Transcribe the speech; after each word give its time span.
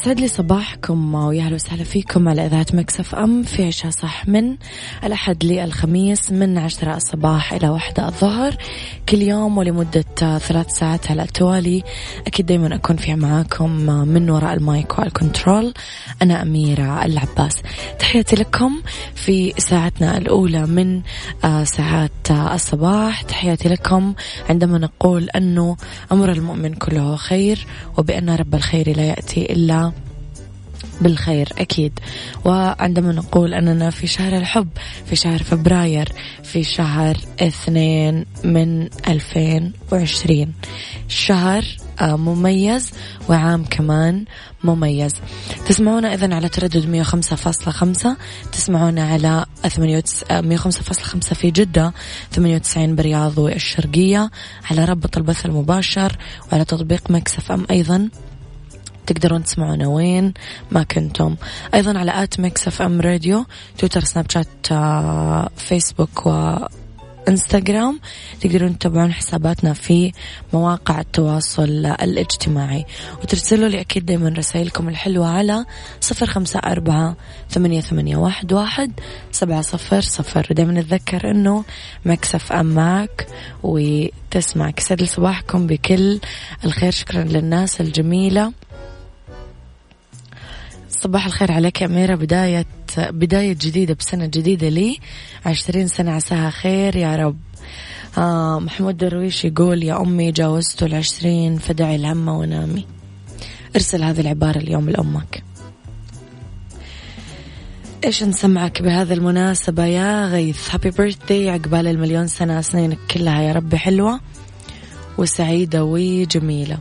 يسعد 0.00 0.20
لي 0.20 0.28
صباحكم 0.28 1.14
ويا 1.14 1.42
أهلا 1.42 1.54
وسهلا 1.54 1.84
فيكم 1.84 2.28
على 2.28 2.46
إذاعة 2.46 2.66
Mix 2.72 3.14
FM 3.14 3.42
في 3.42 3.66
عيشها 3.66 3.90
صح 3.90 4.28
من 4.28 4.56
الأحد 5.04 5.44
للخميس 5.44 6.32
من 6.32 6.58
عشرة 6.58 6.96
الصباح 6.96 7.52
إلى 7.52 7.68
واحدة 7.68 8.08
الظهر. 8.08 8.56
كل 9.08 9.22
يوم 9.22 9.58
ولمدة 9.58 10.04
ثلاث 10.38 10.70
ساعات 10.70 11.10
على 11.10 11.22
التوالي. 11.22 11.82
أكيد 12.26 12.46
دائما 12.46 12.74
أكون 12.74 12.96
في 12.96 13.14
معاكم 13.14 13.70
من 14.08 14.30
وراء 14.30 14.54
ال 14.54 14.65
mic 14.65 14.98
وال 14.98 15.15
control 15.15 15.74
أنا 16.22 16.42
أميرة 16.42 17.04
العباس. 17.04 17.56
تحياتي 17.98 18.36
لكم 18.36 18.80
في 19.14 19.52
ساعتنا 19.58 20.18
الأولى 20.18 20.66
من 20.66 21.02
ساعات 21.64 22.30
الصباح. 22.30 23.22
تحياتي 23.22 23.68
لكم 23.68 24.14
عندما 24.48 24.78
نقول 24.78 25.30
أنه 25.30 25.76
أمر 26.12 26.32
المؤمن 26.32 26.74
كله 26.74 27.16
خير 27.16 27.66
وبأن 27.98 28.30
رب 28.30 28.54
الخير 28.54 28.96
لا 28.96 29.02
يأتي 29.02 29.52
إلا 29.52 29.89
بالخير 31.00 31.48
أكيد. 31.58 31.98
وعندما 32.44 33.12
نقول 33.12 33.54
أننا 33.54 33.90
في 33.90 34.06
شهر 34.06 34.36
الحب 34.36 34.68
في 35.06 35.16
شهر 35.16 35.42
فبراير 35.42 36.12
في 36.42 36.64
شهر 36.64 37.16
اثنين 37.40 38.26
من 38.44 38.88
2020 39.08 40.52
شهر 41.08 41.64
مميز 42.02 42.90
وعام 43.28 43.64
كمان 43.64 44.24
مميز. 44.64 45.12
تسمعونا 45.66 46.14
إذن 46.14 46.32
على 46.32 46.48
تردد 46.48 47.04
105.5 47.04 48.16
تسمعونا 48.52 49.02
على 49.12 49.46
105.5 49.64 51.34
في 51.34 51.50
جدة 51.50 51.92
98 52.32 52.96
برياض 52.96 53.38
والشرقية 53.38 54.30
على 54.70 54.84
رابط 54.84 55.16
البث 55.16 55.46
المباشر 55.46 56.16
وعلى 56.52 56.64
تطبيق 56.64 57.10
Mix 57.10 57.52
FM 57.52 57.66
أيضا. 57.70 58.08
تقدرون 59.10 59.44
تسمعونا 59.44 59.86
وين 59.86 60.34
ما 60.70 60.82
كنتم. 60.82 61.36
أيضا 61.74 61.98
على 61.98 62.22
at 62.22 62.40
Mix 62.40 62.68
FM 62.68 63.00
Radio 63.00 63.44
تويتر 63.78 64.04
سناب 64.04 64.26
شات 64.30 64.66
فيسبوك 65.56 66.26
و 66.26 66.56
انستغرام 67.28 68.00
تقدرون 68.40 68.78
تتابعون 68.78 69.12
حساباتنا 69.12 69.72
في 69.72 70.12
مواقع 70.52 71.00
التواصل 71.00 71.86
الاجتماعي. 71.86 72.86
وترسلوا 73.22 73.68
لي 73.68 73.80
أكيد 73.80 74.06
دايما 74.06 74.28
رسائلكم 74.28 74.88
الحلوة 74.88 75.28
على 75.28 75.64
صفر 76.00 76.26
خمسة 76.26 76.58
أربعة 76.58 77.16
ثمانية, 77.50 77.80
ثمانية 77.80 78.16
واحد, 78.16 78.52
واحد 78.52 78.92
سبعة 79.32 79.62
صفر 79.62 80.00
صفر. 80.00 80.46
ودايما 80.50 80.72
نتذكر 80.72 81.30
أنه 81.30 81.64
مكسف 82.04 82.52
أم 82.52 82.66
معك 82.66 83.26
وتسمعك. 83.62 84.78
يسعد 84.78 85.02
صباحكم 85.02 85.66
بكل 85.66 86.20
الخير. 86.64 86.90
شكرا 86.92 87.24
للناس 87.24 87.80
الجميلة. 87.80 88.52
صباح 91.02 91.26
الخير 91.26 91.52
عليك 91.52 91.80
يا 91.80 91.86
أميرة 91.86 92.14
بداية 92.14 92.66
بداية 92.98 93.52
جديدة 93.52 93.94
بسنة 93.94 94.26
جديدة 94.26 94.68
لي. 94.68 94.98
عشرين 95.46 95.88
سنة 95.88 96.10
عساها 96.10 96.50
خير 96.50 96.96
يا 96.96 97.16
رب. 97.16 97.36
آه 98.18 98.58
محمود 98.58 98.96
درويش 98.96 99.44
يقول 99.44 99.82
يا 99.82 100.00
أمي 100.00 100.32
جاوزت 100.32 100.82
العشرين 100.82 101.58
فدعي 101.58 101.96
الهمة 101.96 102.38
ونامي. 102.38 102.86
ارسل 103.76 104.02
هذه 104.02 104.20
العبارة 104.20 104.58
اليوم 104.58 104.90
لأمك. 104.90 105.42
إيش 108.04 108.22
نسمعك 108.22 108.82
بهذه 108.82 109.12
المناسبة 109.12 109.84
يا 109.84 110.26
غيث؟ 110.26 110.74
هابي 110.74 110.90
بيرثدي 110.90 111.50
عقبال 111.50 111.86
المليون 111.86 112.26
سنة. 112.26 112.60
سنينك 112.60 112.98
كلها 113.10 113.42
يا 113.42 113.52
رب 113.52 113.74
حلوة 113.74 114.20
وسعيدة 115.18 115.84
وجميلة. 115.84 116.78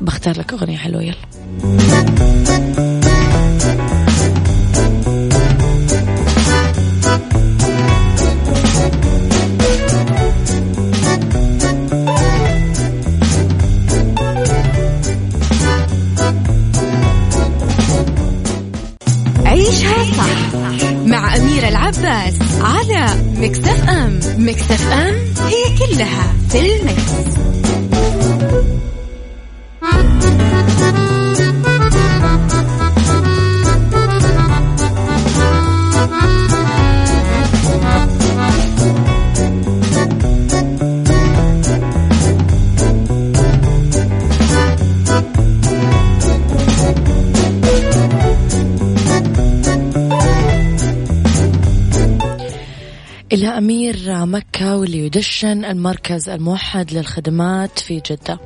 بختار 0.00 0.38
لك 0.38 0.52
أغنية 0.52 0.76
حلوة. 0.76 1.02
يلا. 1.02 1.79
يدشن 55.20 55.64
المركز 55.64 56.28
الموحد 56.28 56.92
للخدمات 56.92 57.78
في 57.78 58.02
جدة. 58.10 58.40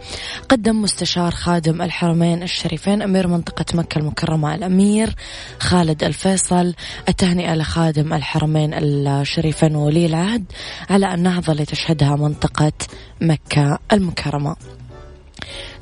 قدم 0.49 0.83
مستشار 0.83 1.31
خادم 1.31 1.83
الحرمين 1.83 2.43
الشريفين 2.43 3.03
أمير 3.03 3.29
منطقة 3.29 3.65
مكة 3.75 3.99
المكرمة 3.99 4.55
الأمير 4.55 5.15
خالد 5.61 6.05
الفيصل 6.05 6.75
التهنئة 7.09 7.55
لخادم 7.55 8.13
الحرمين 8.13 8.75
الشريفين 8.75 9.77
وولي 9.77 10.07
العهد 10.07 10.45
على 10.91 11.15
النهضة 11.15 11.53
اللي 11.53 11.65
تشهدها 11.65 12.17
منطقة 12.17 12.73
مكة 13.21 13.79
المكرمة. 13.93 14.57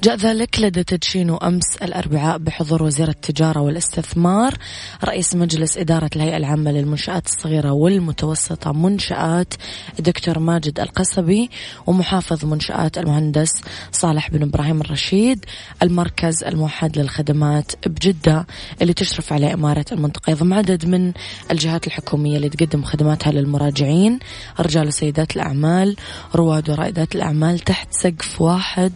جاء 0.03 0.17
ذلك 0.17 0.61
لدى 0.61 0.85
تدشين 0.85 1.31
أمس 1.43 1.77
الأربعاء 1.83 2.39
بحضور 2.39 2.83
وزير 2.83 3.09
التجارة 3.09 3.61
والاستثمار 3.61 4.55
رئيس 5.05 5.35
مجلس 5.35 5.79
إدارة 5.79 6.11
الهيئة 6.17 6.37
العامة 6.37 6.73
للمنشآت 6.73 7.27
الصغيرة 7.27 7.71
والمتوسطة 7.71 8.73
منشآت 8.73 9.55
الدكتور 9.99 10.39
ماجد 10.39 10.81
القصبي 10.81 11.51
ومحافظ 11.87 12.45
منشآت 12.45 12.99
المهندس 12.99 13.51
صالح 13.93 14.31
بن 14.31 14.43
إبراهيم 14.43 14.81
الرشيد 14.81 15.45
المركز 15.83 16.45
الموحد 16.45 16.99
للخدمات 16.99 17.73
بجدة 17.87 18.47
اللي 18.83 18.93
تشرف 18.93 19.33
عليه 19.33 19.55
إمارة 19.55 19.85
المنطقة. 19.93 20.31
يضم 20.31 20.55
عدد 20.55 20.87
من 20.87 21.13
الجهات 21.51 21.87
الحكومية 21.87 22.37
اللي 22.37 22.49
تقدم 22.49 22.83
خدماتها 22.83 23.33
للمراجعين 23.33 24.19
رجال 24.61 24.87
وسيدات 24.87 25.37
الأعمال 25.37 25.97
رواد 26.35 26.71
ورائدات 26.71 27.15
الأعمال 27.15 27.59
تحت 27.59 27.89
سقف 27.91 28.41
واحد 28.41 28.93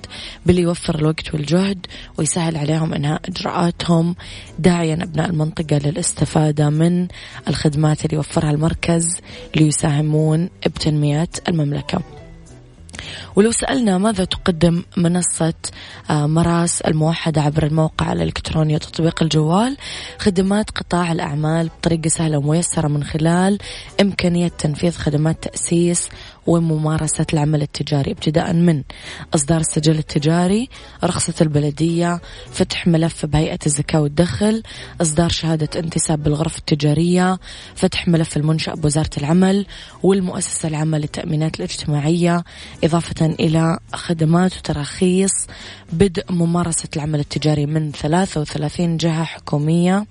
باللي 0.46 0.62
يوفر 0.62 0.95
الوقت 0.98 1.34
والجهد 1.34 1.86
ويسهل 2.18 2.56
عليهم 2.56 2.94
إنهاء 2.94 3.20
إجراءاتهم 3.28 4.14
داعيا 4.58 4.94
أبناء 4.94 5.30
المنطقة 5.30 5.78
للاستفادة 5.78 6.70
من 6.70 7.08
الخدمات 7.48 8.04
اللي 8.04 8.16
يوفرها 8.16 8.50
المركز 8.50 9.20
ليساهمون 9.56 10.50
بتنمية 10.66 11.28
المملكة. 11.48 12.02
ولو 13.36 13.50
سألنا 13.50 13.98
ماذا 13.98 14.24
تقدم 14.24 14.82
منصة 14.96 15.54
آه، 16.10 16.26
مراس 16.26 16.80
الموحدة 16.80 17.42
عبر 17.42 17.66
الموقع 17.66 18.12
الإلكتروني 18.12 18.74
وتطبيق 18.74 19.22
الجوال 19.22 19.76
خدمات 20.18 20.70
قطاع 20.70 21.12
الأعمال 21.12 21.68
بطريقة 21.78 22.08
سهلة 22.08 22.38
وميسرة 22.38 22.88
من 22.88 23.04
خلال 23.04 23.58
إمكانية 24.00 24.48
تنفيذ 24.48 24.92
خدمات 24.92 25.44
تأسيس 25.44 26.08
وممارسة 26.46 27.26
العمل 27.32 27.62
التجاري 27.62 28.10
ابتداء 28.10 28.52
من 28.52 28.82
إصدار 29.34 29.60
السجل 29.60 29.98
التجاري 29.98 30.68
رخصة 31.04 31.34
البلدية 31.40 32.20
فتح 32.52 32.86
ملف 32.86 33.26
بهيئة 33.26 33.58
الزكاة 33.66 34.00
والدخل 34.00 34.62
إصدار 35.02 35.28
شهادة 35.28 35.80
انتساب 35.80 36.22
بالغرفة 36.22 36.58
التجارية 36.58 37.38
فتح 37.74 38.08
ملف 38.08 38.36
المنشأ 38.36 38.74
بوزارة 38.74 39.10
العمل 39.18 39.66
والمؤسسة 40.02 40.68
العامة 40.68 40.98
للتأمينات 40.98 41.56
الاجتماعية 41.56 42.44
إضافة 42.84 43.26
إلى 43.26 43.78
خدمات 43.94 44.56
وتراخيص 44.56 45.32
بدء 45.92 46.32
ممارسة 46.32 46.88
العمل 46.96 47.20
التجاري 47.20 47.66
من 47.66 47.92
33 47.92 48.96
جهة 48.96 49.24
حكومية 49.24 50.06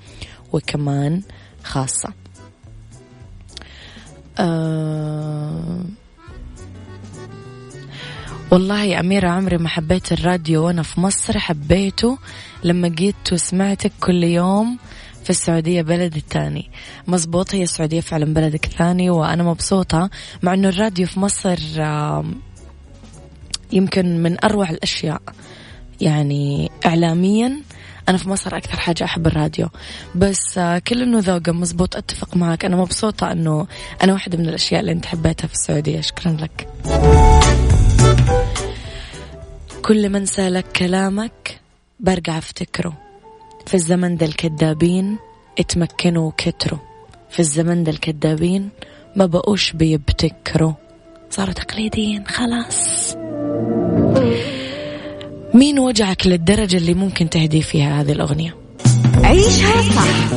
وكمان 0.54 1.22
خاصة. 1.64 2.14
أه 4.40 5.86
والله 8.56 8.84
يا 8.84 9.00
أميرة 9.00 9.30
عمري 9.30 9.58
ما 9.58 9.70
حبيت 9.70 10.12
الراديو 10.12 10.66
وأنا 10.66 10.84
في 10.84 11.02
مصر 11.02 11.40
حبيته 11.40 12.18
لما 12.64 12.88
جيت 12.88 13.34
وسمعتك 13.34 13.92
كل 14.00 14.24
يوم 14.24 14.78
في 15.24 15.30
السعودية 15.30 15.82
بلد 15.82 16.16
الثاني. 16.16 16.70
مزبوط 17.08 17.56
هي 17.56 17.64
السعودية 17.64 18.02
فعلا 18.02 18.34
بلدك 18.34 18.66
الثاني 18.66 19.10
وأنا 19.10 19.44
مبسوطة 19.44 20.10
مع 20.44 20.54
أنه 20.54 20.70
الراديو 20.70 21.08
في 21.08 21.20
مصر 21.20 21.60
يمكن 23.72 24.24
من 24.24 24.46
أروع 24.46 24.70
الأشياء. 24.70 25.22
يعني 26.02 26.72
إعلاميا 26.86 27.62
أنا 28.10 28.18
في 28.18 28.30
مصر 28.30 28.58
أكثر 28.58 28.80
حاجة 28.80 29.04
أحب 29.04 29.28
الراديو. 29.28 29.68
بس 30.16 30.58
آه، 30.58 30.80
كل 30.80 31.02
إنه 31.02 31.20
ذوقه 31.20 31.52
مزبوط 31.52 31.96
أتفق 31.96 32.38
معك. 32.38 32.66
أنا 32.66 32.76
مبسوطة 32.76 33.32
إنه 33.32 33.68
أنا 34.04 34.14
واحدة 34.14 34.38
من 34.38 34.50
الأشياء 34.50 34.80
اللي 34.80 34.92
أنت 34.92 35.06
حبيتها 35.06 35.48
في 35.48 35.54
السعودية. 35.54 36.02
شكرا 36.02 36.38
لك. 36.42 36.68
كل 39.86 40.10
من 40.10 40.26
سألك 40.26 40.66
كلامك 40.76 41.60
برجع 42.00 42.38
أفتكره. 42.38 42.94
في 43.68 43.74
الزمن 43.74 44.18
ده 44.18 44.26
الكذابين 44.26 45.18
اتمكنوا 45.60 46.28
وكتروا 46.28 46.80
في 47.30 47.40
الزمن 47.40 47.84
ده 47.84 47.92
الكذابين 47.92 48.70
ما 49.16 49.26
بقوش 49.26 49.72
بيبتكروا. 49.72 50.74
صاروا 51.30 51.54
تقليديين 51.54 52.28
خلاص. 52.28 53.16
مين 55.54 55.80
وجعك 55.80 56.28
للدرجة 56.28 56.78
اللي 56.78 56.94
ممكن 56.94 57.30
تهدي 57.30 57.62
فيها 57.62 58.02
هذه 58.02 58.12
الأغنية؟ 58.12 58.56
عيشها 59.24 59.82
صح 59.82 60.34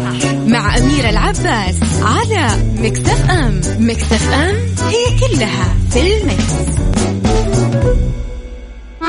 مع 0.46 0.78
أميرة 0.78 1.10
العباس 1.10 2.02
على 2.02 2.62
مكتف 2.78 3.30
أم. 3.30 3.60
مكتف 3.78 4.32
أم 4.32 4.56
هي 4.88 5.18
كلها 5.20 5.74
في 5.90 6.20
المكس. 6.20 6.78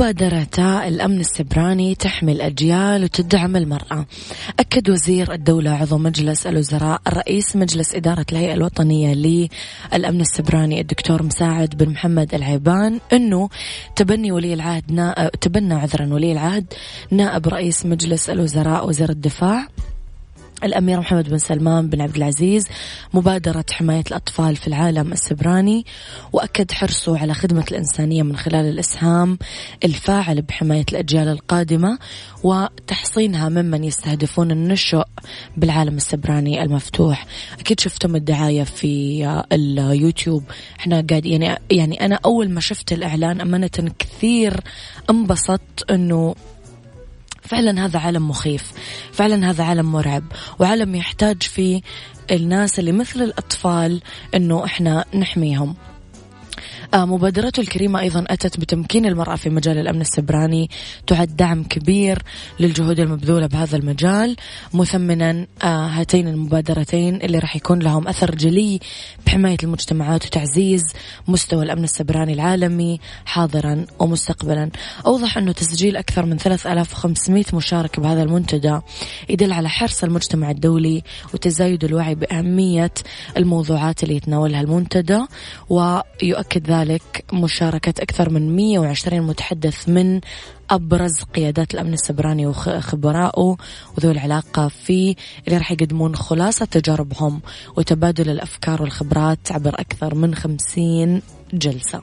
مبادرة 0.00 0.88
الأمن 0.88 1.20
السبراني 1.20 1.94
تحمل 1.94 2.40
أجيال 2.40 3.04
وتدعم 3.04 3.56
المرأة. 3.56 4.06
أكد 4.60 4.90
وزير 4.90 5.32
الدولة 5.32 5.70
عضو 5.70 5.98
مجلس 5.98 6.46
الوزراء 6.46 7.00
رئيس 7.08 7.56
مجلس 7.56 7.94
إدارة 7.94 8.26
الهيئة 8.32 8.54
الوطنية 8.54 9.14
للأمن 9.14 10.20
السبراني 10.20 10.80
الدكتور 10.80 11.22
مساعد 11.22 11.76
بن 11.76 11.88
محمد 11.88 12.34
العيبان 12.34 13.00
أنه 13.12 13.48
تبني 13.96 14.32
ولي 14.32 14.54
العهد 14.54 14.92
نائب 14.92 15.30
تبنى 15.30 15.74
عذرا 15.74 16.14
ولي 16.14 16.32
العهد 16.32 16.72
نائب 17.10 17.48
رئيس 17.48 17.86
مجلس 17.86 18.30
الوزراء 18.30 18.88
وزير 18.88 19.10
الدفاع 19.10 19.66
الأمير 20.64 21.00
محمد 21.00 21.28
بن 21.28 21.38
سلمان 21.38 21.88
بن 21.88 22.00
عبد 22.00 22.16
العزيز 22.16 22.64
مبادرة 23.14 23.64
حماية 23.70 24.04
الأطفال 24.06 24.56
في 24.56 24.66
العالم 24.66 25.12
السبراني 25.12 25.86
وأكد 26.32 26.72
حرصه 26.72 27.18
على 27.18 27.34
خدمة 27.34 27.64
الإنسانية 27.70 28.22
من 28.22 28.36
خلال 28.36 28.68
الإسهام 28.68 29.38
الفاعل 29.84 30.42
بحماية 30.42 30.84
الأجيال 30.92 31.28
القادمة 31.28 31.98
وتحصينها 32.42 33.48
ممن 33.48 33.84
يستهدفون 33.84 34.50
النشء 34.50 35.04
بالعالم 35.56 35.96
السبراني 35.96 36.62
المفتوح. 36.62 37.26
أكيد 37.60 37.80
شفتم 37.80 38.16
الدعاية 38.16 38.62
في 38.62 39.44
اليوتيوب. 39.52 40.44
إحنا 40.80 41.04
قاعد 41.10 41.26
يعني 41.26 41.58
يعني 41.70 42.06
أنا 42.06 42.18
أول 42.24 42.50
ما 42.50 42.60
شفت 42.60 42.92
الإعلان 42.92 43.40
أمانة 43.40 43.90
كثير 43.98 44.60
انبسطت 45.10 45.90
أنه 45.90 46.34
فعلا 47.50 47.84
هذا 47.84 47.98
عالم 47.98 48.28
مخيف 48.28 48.72
فعلا 49.12 49.50
هذا 49.50 49.64
عالم 49.64 49.92
مرعب 49.92 50.24
وعالم 50.58 50.94
يحتاج 50.94 51.42
فيه 51.42 51.80
الناس 52.30 52.78
اللي 52.78 52.92
مثل 52.92 53.22
الأطفال 53.22 54.02
أنه 54.34 54.64
إحنا 54.64 55.04
نحميهم. 55.14 55.74
مبادرته 56.94 57.60
الكريمة 57.60 58.00
أيضا 58.00 58.24
أتت 58.28 58.60
بتمكين 58.60 59.06
المرأة 59.06 59.36
في 59.36 59.50
مجال 59.50 59.78
الأمن 59.78 60.00
السبراني 60.00 60.70
تعد 61.06 61.36
دعم 61.36 61.62
كبير 61.62 62.22
للجهود 62.60 63.00
المبذولة 63.00 63.46
بهذا 63.46 63.76
المجال. 63.76 64.36
مثمنا 64.74 65.46
آه، 65.62 65.86
هاتين 65.86 66.28
المبادرتين 66.28 67.16
اللي 67.22 67.38
راح 67.38 67.56
يكون 67.56 67.78
لهم 67.78 68.08
أثر 68.08 68.34
جلي 68.34 68.80
بحماية 69.26 69.56
المجتمعات 69.62 70.26
وتعزيز 70.26 70.82
مستوى 71.28 71.62
الأمن 71.64 71.84
السبراني 71.84 72.32
العالمي 72.32 73.00
حاضرا 73.24 73.86
ومستقبلا. 73.98 74.70
أوضح 75.06 75.38
أنه 75.38 75.52
تسجيل 75.52 75.96
أكثر 75.96 76.26
من 76.26 76.38
3500 76.38 77.44
مشارك 77.54 78.00
بهذا 78.00 78.22
المنتدى 78.22 78.78
يدل 79.28 79.52
على 79.52 79.68
حرص 79.68 80.04
المجتمع 80.04 80.50
الدولي 80.50 81.02
وتزايد 81.34 81.84
الوعي 81.84 82.14
بأهمية 82.14 82.92
الموضوعات 83.36 84.02
اللي 84.02 84.16
يتناولها 84.16 84.60
المنتدى 84.60 85.20
ويؤكد 85.68 86.70
ذلك 86.70 86.79
ذلك 86.80 87.24
مشاركة 87.32 88.02
أكثر 88.02 88.30
من 88.30 88.56
120 88.56 89.20
متحدث 89.20 89.88
من 89.88 90.20
أبرز 90.70 91.22
قيادات 91.34 91.74
الأمن 91.74 91.92
السبراني 91.92 92.46
وخبراءه 92.46 93.56
وذوي 93.96 94.12
العلاقة 94.12 94.68
فيه 94.68 95.14
اللي 95.46 95.58
راح 95.58 95.72
يقدمون 95.72 96.16
خلاصة 96.16 96.64
تجاربهم 96.64 97.40
وتبادل 97.76 98.30
الأفكار 98.30 98.82
والخبرات 98.82 99.52
عبر 99.52 99.74
أكثر 99.80 100.14
من 100.14 100.34
50 100.34 101.22
جلسة. 101.52 102.02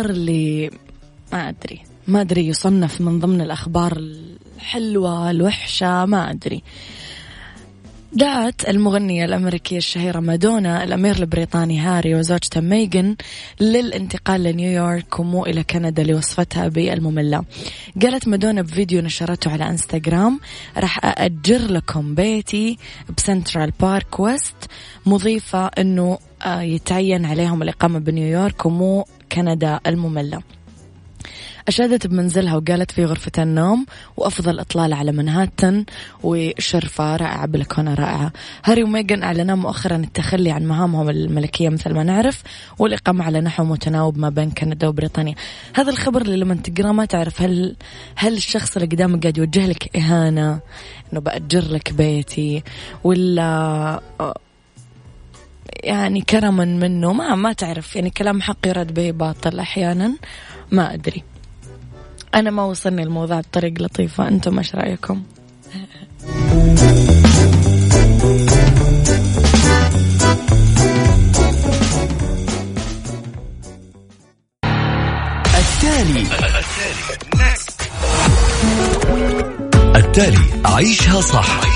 الخبر 0.00 0.10
اللي 0.10 0.70
ما 1.32 1.48
أدري 1.48 1.80
ما 2.06 2.20
أدري 2.20 2.46
يصنف 2.46 3.00
من 3.00 3.18
ضمن 3.18 3.40
الأخبار 3.40 3.96
الحلوة 3.96 5.30
الوحشة 5.30 6.04
ما 6.04 6.30
أدري. 6.30 6.62
دعت 8.12 8.68
المغنية 8.68 9.24
الأمريكية 9.24 9.76
الشهيرة 9.76 10.20
مادونا 10.20 10.84
الأمير 10.84 11.16
البريطاني 11.16 11.80
هاري 11.80 12.14
وزوجته 12.14 12.60
ميغن 12.60 13.16
للانتقال 13.60 14.42
لنيويورك 14.42 15.20
ومو 15.20 15.46
إلى 15.46 15.62
كندا 15.62 16.02
لوصفتها 16.02 16.68
بالمملة. 16.68 17.44
قالت 18.02 18.28
مادونا 18.28 18.62
بفيديو 18.62 19.02
نشرته 19.02 19.50
على 19.50 19.70
إنستغرام 19.70 20.40
راح 20.76 21.04
أأجر 21.04 21.72
لكم 21.72 22.14
بيتي 22.14 22.78
بسنترال 23.16 23.72
بارك 23.80 24.20
ويست 24.20 24.56
مضيفة 25.06 25.66
أنه 25.66 26.18
آه، 26.42 26.60
يتعين 26.60 27.24
عليهم 27.24 27.62
الإقامة 27.62 27.98
بنيويورك 27.98 28.66
ومو 28.66 29.04
كندا 29.32 29.80
المملة. 29.86 30.42
أشادت 31.68 32.06
بمنزلها 32.06 32.56
وقالت 32.56 32.90
في 32.90 33.04
غرفة 33.04 33.42
النوم 33.42 33.86
وأفضل 34.16 34.60
إطلالة 34.60 34.96
على 34.96 35.12
منهاتن 35.12 35.84
وشرفة 36.22 37.16
رائعة 37.16 37.46
بلكونة 37.46 37.94
رائعة. 37.94 38.32
هاري 38.64 38.82
وميغان 38.82 39.22
أعلنا 39.22 39.54
مؤخرا 39.54 39.96
التخلي 39.96 40.50
عن 40.50 40.66
مهامهم 40.66 41.08
الملكية 41.08 41.68
مثل 41.68 41.94
ما 41.94 42.02
نعرف 42.02 42.42
والإقامة 42.78 43.24
على 43.24 43.40
نحو 43.40 43.64
متناوب 43.64 44.18
ما 44.18 44.28
بين 44.28 44.50
كندا 44.50 44.88
وبريطانيا. 44.88 45.34
هذا 45.74 45.90
الخبر 45.90 46.22
اللي 46.22 46.36
لما 46.36 46.54
تقرأ 46.54 46.92
ما 46.92 47.04
تعرف 47.04 47.42
هل 47.42 47.76
هل 48.16 48.32
الشخص 48.36 48.76
اللي 48.76 48.88
قدامك 48.88 49.22
قاعد 49.22 49.38
يوجه 49.38 49.66
لك 49.66 49.96
إهانة 49.96 50.60
إنه 51.12 51.20
بأجر 51.20 51.64
لك 51.72 51.92
بيتي 51.92 52.62
ولا 53.04 54.00
يعني 55.84 56.20
كرما 56.20 56.64
منه. 56.64 57.12
ما 57.12 57.34
ما 57.34 57.52
تعرف 57.52 57.96
يعني 57.96 58.10
كلام 58.10 58.42
حق 58.42 58.66
يراد 58.66 58.94
به 58.94 59.10
باطل 59.10 59.58
أحيانا. 59.58 60.16
ما 60.70 60.94
أدري. 60.94 61.22
أنا 62.34 62.50
ما 62.50 62.64
وصلني 62.64 63.02
الموضوع 63.02 63.40
بطريقة 63.40 63.82
لطيفة. 63.84 64.28
أنتم 64.28 64.58
إيش 64.58 64.74
رأيكم؟ 64.74 65.22
التالي. 75.54 76.26
التالي. 79.96 80.38
عيشها 80.64 81.20
صح. 81.20 81.75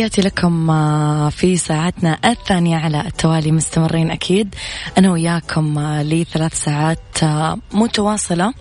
تحياتي 0.00 0.22
لكم 0.22 0.70
آه، 0.70 1.28
في 1.28 1.56
ساعتنا 1.56 2.18
الثانية 2.24 2.76
على 2.76 3.00
التوالي 3.00 3.52
مستمرين 3.52 4.10
أكيد. 4.10 4.54
أنا 4.98 5.12
وياكم 5.12 5.78
آه، 5.78 6.02
لثلاث 6.02 6.64
ساعات 6.64 7.22
آه، 7.22 7.58
متواصلة. 7.72 8.54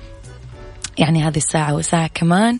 يعني 1.00 1.24
هذه 1.24 1.38
الساعة 1.38 1.76
وساعة 1.76 2.10
كمان 2.14 2.60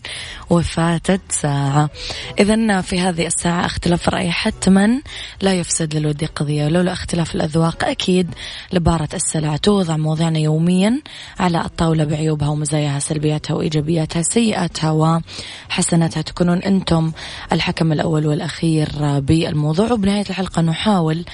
وفاتت 0.50 1.20
ساعة. 1.28 1.90
إذا 2.38 2.80
في 2.80 3.00
هذه 3.00 3.26
الساعة 3.26 3.66
اختلاف 3.66 4.08
الرأي 4.08 4.30
حتما 4.30 5.02
لا 5.42 5.54
يفسد 5.54 5.96
للودي 5.96 6.26
قضية. 6.26 6.64
ولولا 6.64 6.92
اختلاف 6.92 7.34
الأذواق 7.34 7.84
أكيد 7.84 8.34
لبارة 8.72 9.08
السلع 9.14 9.56
توضع 9.56 9.96
مواضيعنا 9.96 10.38
يوميا 10.38 11.02
على 11.38 11.64
الطاولة 11.64 12.04
بعيوبها 12.04 12.48
ومزاياها 12.48 12.98
سلبياتها 12.98 13.54
وإيجابياتها 13.54 14.22
سيئاتها 14.22 14.90
وحسناتها. 14.90 16.22
تكونون 16.22 16.58
أنتم 16.58 17.12
الحكم 17.52 17.92
الأول 17.92 18.26
والأخير 18.26 18.88
بالموضوع. 19.00 19.92
وبنهاية 19.92 20.24
الحلقة 20.30 20.62
نحاول 20.62 21.24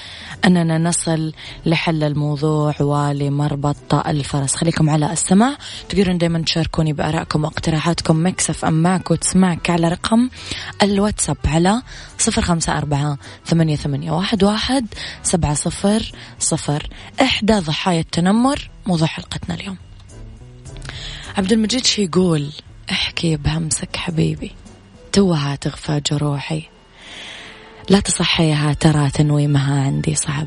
أننا 0.45 0.79
نصل 0.79 1.33
لحل 1.67 2.05
الموضوع 2.05 2.75
ولمربط 2.81 3.95
الفرس. 3.95 4.55
خليكم 4.55 4.91
على 4.91 5.13
السماع. 5.13 5.57
تقدرون 5.89 6.19
دايما 6.19 6.43
تشاركوني 6.43 6.96
بآرائكم 6.97 7.45
واقتراحاتكم 7.45 8.27
مكسف 8.27 8.65
أم 8.65 8.83
معك 8.83 9.11
وتسمعك 9.11 9.71
على 9.71 9.89
رقم 9.89 10.29
الواتساب 10.83 11.37
على 11.45 11.83
صفر 12.19 12.43
خمسة 12.43 12.79
أربعة 12.79 13.19
ثمانية, 13.47 13.77
ثمانية 13.77 14.11
واحد, 14.11 14.45
واحد 14.45 14.87
سبعة 15.23 15.55
صفر 15.55 16.13
صفر 16.39 16.89
إحدى 17.21 17.53
ضحايا 17.53 18.01
التنمر. 18.01 18.71
موضوع 18.87 19.07
حلقتنا 19.07 19.55
اليوم. 19.55 19.77
عبد 21.37 21.53
المجيد 21.53 21.85
شي 21.85 22.03
يقول 22.03 22.51
احكي 22.91 23.37
بهمسك 23.37 23.97
حبيبي. 23.97 24.53
توها 25.13 25.57
تغفى 25.57 26.01
جروحي. 26.11 26.63
لا 27.91 28.01
تصحيها 28.01 28.73
ترى 28.73 29.11
تنويمها 29.11 29.85
عندي 29.85 30.15
صعب. 30.15 30.47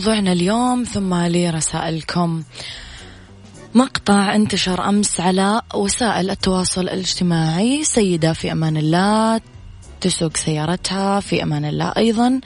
لموضوعنا 0.00 0.32
اليوم 0.32 0.84
ثم 0.84 1.14
لرسائلكم. 1.14 2.42
مقطع 3.74 4.34
انتشر 4.34 4.88
أمس 4.88 5.20
على 5.20 5.62
وسائل 5.74 6.30
التواصل 6.30 6.80
الاجتماعي. 6.80 7.84
سيدة 7.84 8.32
في 8.32 8.52
أمان 8.52 8.76
الله 8.76 9.40
تسوق 10.00 10.36
سيارتها 10.36 11.20
في 11.20 11.42
أمان 11.42 11.64
الله 11.64 11.92
أيضا. 11.96 12.40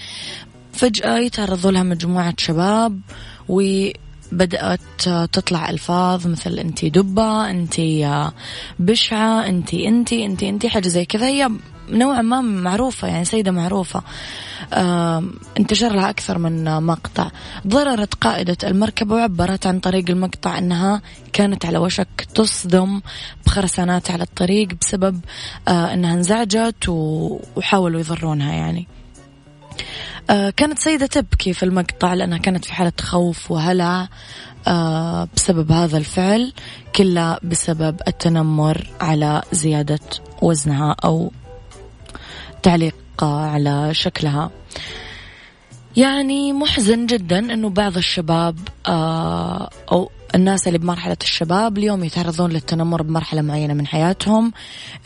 فجأة 0.72 1.18
يتعرضوا 1.18 1.70
لها 1.70 1.82
مجموعة 1.82 2.34
شباب 2.38 3.00
وبدأت 3.48 4.80
تطلع 5.32 5.70
ألفاظ 5.70 6.26
مثل 6.26 6.58
انت 6.58 6.84
دبة 6.84 7.50
انت 7.50 7.80
بشعة 8.78 9.46
انت 9.46 9.74
انت 9.74 10.12
انت 10.12 10.42
انت 10.42 10.66
حاجة 10.66 10.88
زي 10.88 11.04
كذا. 11.04 11.26
هي 11.26 11.50
نوعا 11.88 12.22
ما 12.22 12.40
معروفة 12.40 13.08
يعني 13.08 13.24
سيدة 13.24 13.50
معروفة. 13.50 14.02
انتشر 15.58 15.92
لها 15.92 16.10
أكثر 16.10 16.38
من 16.38 16.82
مقطع. 16.82 17.30
ضررت 17.66 18.14
قائدة 18.14 18.56
المركبة 18.64 19.14
وعبرت 19.14 19.66
عن 19.66 19.80
طريق 19.80 20.10
المقطع 20.10 20.58
أنها 20.58 21.02
كانت 21.32 21.66
على 21.66 21.78
وشك 21.78 22.26
تصدم 22.34 23.00
بخرسانات 23.46 24.10
على 24.10 24.22
الطريق 24.22 24.68
بسبب 24.80 25.20
آه، 25.68 25.94
أنها 25.94 26.14
انزعجت 26.14 26.88
وحاولوا 26.88 28.00
يضرونها 28.00 28.52
يعني. 28.52 28.88
آه، 30.30 30.50
كانت 30.50 30.78
سيدة 30.78 31.06
تبكي 31.06 31.52
في 31.52 31.62
المقطع 31.62 32.14
لأنها 32.14 32.38
كانت 32.38 32.64
في 32.64 32.72
حالة 32.72 32.92
خوف 33.00 33.50
وهلع 33.50 34.08
آه، 34.66 35.28
بسبب 35.36 35.72
هذا 35.72 35.98
الفعل 35.98 36.52
كله 36.96 37.38
بسبب 37.42 38.00
التنمر 38.08 38.90
على 39.00 39.42
زيادة 39.52 40.00
وزنها 40.42 40.96
أو 41.04 41.32
تعليق 42.64 42.94
على 43.22 43.94
شكلها. 43.94 44.50
يعني 45.96 46.52
محزن 46.52 47.06
جدا 47.06 47.38
إنه 47.38 47.68
بعض 47.68 47.96
الشباب 47.96 48.58
آه، 48.86 49.70
أو 49.92 50.10
الناس 50.34 50.66
اللي 50.66 50.78
بمرحلة 50.78 51.16
الشباب 51.22 51.78
اليوم 51.78 52.04
يتعرضون 52.04 52.52
للتنمر 52.52 53.02
بمرحلة 53.02 53.42
معينة 53.42 53.74
من 53.74 53.86
حياتهم. 53.86 54.52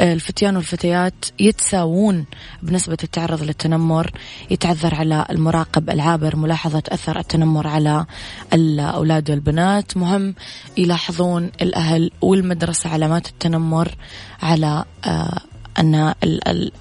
الفتيان 0.01 0.57
والفتيات 0.57 1.25
يتساوون 1.39 2.25
بنسبة 2.63 2.97
التعرض 3.05 3.43
للتنمر. 3.43 4.11
يتعذر 4.51 4.95
على 4.95 5.27
المراقب 5.31 5.91
العابر 5.91 6.37
ملاحظة 6.37 6.83
أثر 6.89 7.19
التنمر 7.19 7.67
على 7.67 8.07
الأولاد 8.53 9.31
والبنات. 9.31 9.97
مهم 9.97 10.35
يلاحظون 10.77 11.51
الأهل 11.63 12.11
والمدرسة 12.21 12.91
علامات 12.91 13.29
التنمر 13.29 13.95
على 14.43 14.85
آه، 15.05 15.41
أن 15.79 16.15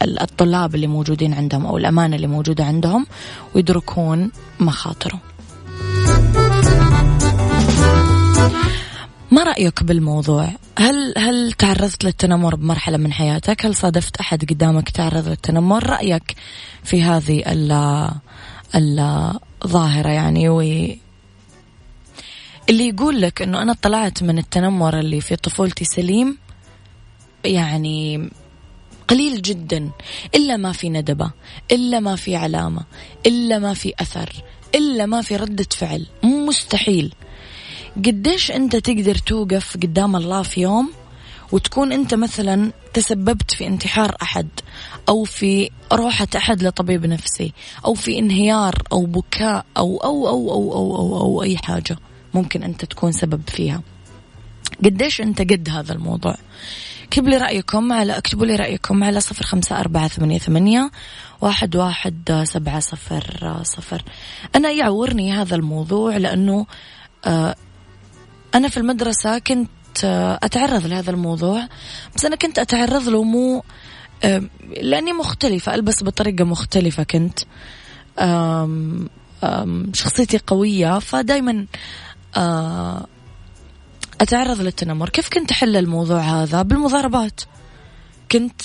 الطلاب 0.01 0.75
اللي 0.75 0.87
موجودين 0.87 1.33
عندهم 1.33 1.65
أو 1.65 1.77
الأمانة 1.77 2.15
اللي 2.15 2.27
موجودة 2.27 2.65
عندهم 2.65 3.05
ويدركون 3.55 4.31
مخاطره 4.59 5.21
ما 9.31 9.43
رأيك 9.43 9.83
بالموضوع؟ 9.83 10.49
هل 10.79 11.13
هل 11.17 11.51
تعرضت 11.51 12.03
للتنمر 12.03 12.55
بمرحلة 12.55 12.97
من 12.97 13.13
حياتك؟ 13.13 13.65
هل 13.65 13.75
صادفت 13.75 14.17
أحد 14.17 14.45
قدامك 14.49 14.89
تعرض 14.89 15.27
للتنمر؟ 15.27 15.89
رأيك 15.89 16.35
في 16.83 17.03
هذه 17.03 17.43
الظاهرة 18.75 20.09
يعني 20.09 20.49
و 20.49 20.61
اللي 22.69 22.87
يقول 22.87 23.21
لك 23.21 23.41
إنه 23.41 23.61
أنا 23.61 23.73
طلعت 23.73 24.23
من 24.23 24.37
التنمر 24.37 24.99
اللي 24.99 25.21
في 25.21 25.35
طفولتي 25.35 25.85
سليم 25.85 26.37
يعني 27.45 28.29
قليل 29.07 29.41
جدا. 29.41 29.89
إلا 30.35 30.57
ما 30.57 30.71
في 30.71 30.89
ندبة 30.89 31.31
إلا 31.71 31.99
ما 31.99 32.15
في 32.15 32.35
علامة 32.35 32.81
إلا 33.25 33.59
ما 33.59 33.73
في 33.73 33.93
أثر 33.99 34.29
إلا 34.75 35.05
ما 35.05 35.21
في 35.21 35.35
ردة 35.35 35.67
فعل. 35.71 36.05
مستحيل. 36.23 37.13
قديش 37.95 38.51
أنت 38.51 38.75
تقدر 38.75 39.15
توقف 39.15 39.77
قدام 39.77 40.15
الله 40.15 40.41
في 40.43 40.61
يوم 40.61 40.91
وتكون 41.51 41.91
أنت 41.91 42.13
مثلا 42.13 42.71
تسببت 42.93 43.51
في 43.51 43.67
انتحار 43.67 44.15
أحد 44.21 44.47
أو 45.09 45.23
في 45.23 45.69
روحة 45.93 46.27
أحد 46.35 46.63
لطبيب 46.63 47.05
نفسي 47.05 47.53
أو 47.85 47.93
في 47.93 48.19
انهيار 48.19 48.75
أو 48.91 49.05
بكاء 49.05 49.65
أو 49.77 49.97
أو 49.97 50.27
أو 50.27 50.51
أو 50.51 50.73
أو 50.73 50.95
أو, 50.95 51.21
أو 51.21 51.43
أي 51.43 51.57
حاجة 51.57 51.97
ممكن 52.33 52.63
أنت 52.63 52.85
تكون 52.85 53.11
سبب 53.11 53.41
فيها. 53.47 53.81
قديش 54.85 55.21
أنت 55.21 55.41
قد 55.41 55.69
هذا 55.69 55.93
الموضوع؟ 55.93 56.35
اكتبوا 57.07 57.29
لي 57.29 57.37
رأيكم 57.37 57.93
على 57.93 58.17
اكتبوا 58.17 58.45
لي 58.45 58.55
رأيكم 58.55 59.03
على 59.03 59.19
صفر 59.19 59.45
خمسة 59.45 59.79
أربعة 59.79 60.07
ثمانية, 60.07 60.39
ثمانية 60.39 60.91
واحد, 61.41 61.75
واحد 61.75 62.43
سبعة 62.47 62.79
صفر 62.79 63.59
صفر. 63.63 64.03
أنا 64.55 64.71
يعورني 64.71 65.33
هذا 65.33 65.55
الموضوع 65.55 66.17
لأنه 66.17 66.65
آه، 67.25 67.55
أنا 68.55 68.67
في 68.67 68.77
المدرسة 68.77 69.37
كنت 69.37 69.69
آه، 70.03 70.39
أتعرض 70.43 70.85
لهذا 70.85 71.11
الموضوع 71.11 71.67
بس 72.15 72.25
أنا 72.25 72.35
كنت 72.35 72.59
أتعرض 72.59 73.09
له 73.09 73.23
مو 73.23 73.63
آه، 74.23 74.43
لأني 74.81 75.13
مختلفة 75.13 75.75
ألبس 75.75 76.03
بطريقة 76.03 76.43
مختلفة 76.43 77.03
كنت 77.03 77.39
شخصيتي 79.93 80.37
قوية 80.47 80.99
فدايما 80.99 81.65
أتعرض 84.21 84.61
للتنمر. 84.61 85.09
كيف 85.09 85.29
كنت 85.29 85.51
أحل 85.51 85.75
الموضوع 85.75 86.19
هذا؟ 86.19 86.61
بالمضاربات. 86.61 87.41
كنت 88.31 88.61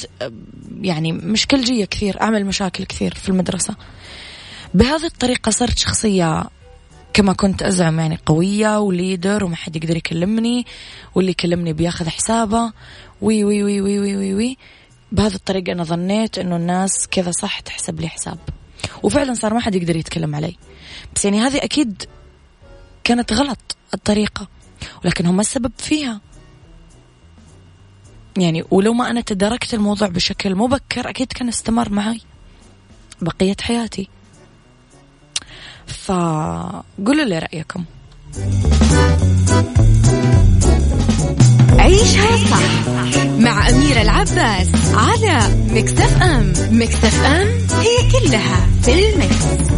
يعني 0.80 1.12
مشكلجية 1.12 1.84
كثير 1.84 2.20
أعمل 2.20 2.46
مشاكل 2.46 2.84
كثير 2.84 3.14
في 3.14 3.28
المدرسة. 3.28 3.76
بهذه 4.74 5.04
الطريقة 5.04 5.50
صرت 5.50 5.78
شخصية 5.78 6.44
كما 7.12 7.32
كنت 7.32 7.62
أزعم 7.62 8.00
يعني 8.00 8.18
قوية 8.26 8.78
وليدر 8.78 9.44
وما 9.44 9.56
حد 9.56 9.76
يقدر 9.76 9.96
يكلمني 9.96 10.66
واللي 11.14 11.30
يكلمني 11.30 11.72
بياخذ 11.72 12.08
حسابه. 12.08 12.72
وي 13.20 13.44
وي 13.44 13.62
وي 13.64 13.80
وي 13.80 13.98
وي 13.98 14.16
وي, 14.16 14.34
وي. 14.34 14.56
بهذه 15.12 15.34
الطريقة 15.34 15.72
أنا 15.72 15.84
ظنيت 15.84 16.38
إنه 16.38 16.56
الناس 16.56 17.08
كذا 17.10 17.30
صح 17.30 17.60
تحسب 17.60 18.00
لي 18.00 18.08
حساب. 18.08 18.38
وفعلا 19.02 19.34
صار 19.34 19.54
ما 19.54 19.60
حد 19.60 19.74
يقدر 19.74 19.96
يتكلم 19.96 20.34
علي. 20.34 20.56
بس 21.14 21.24
يعني 21.24 21.40
هذه 21.40 21.64
أكيد 21.64 22.02
كانت 23.04 23.32
غلط 23.32 23.76
الطريقة. 23.94 24.48
ولكن 25.04 25.26
هم 25.26 25.40
السبب 25.40 25.72
فيها. 25.78 26.20
يعني 28.38 28.64
ولو 28.70 28.92
ما 28.92 29.10
أنا 29.10 29.20
تداركت 29.20 29.74
الموضوع 29.74 30.08
بشكل 30.08 30.54
مبكر 30.54 31.10
أكيد 31.10 31.32
كان 31.32 31.48
استمر 31.48 31.90
معي 31.90 32.20
بقية 33.20 33.56
حياتي. 33.60 34.08
فقولوا 35.86 37.24
لي 37.24 37.38
رأيكم. 37.38 37.84
عيشها 41.78 42.36
صح 42.36 42.88
مع 43.38 43.68
أميرة 43.68 44.02
العباس 44.02 44.68
على 44.94 45.66
مكتف 45.70 46.22
أم 46.22 46.52
مكتف 46.70 47.24
أم 47.24 47.48
هي 47.80 48.10
كلها 48.12 48.66
في 48.82 48.92
المكس. 48.94 49.72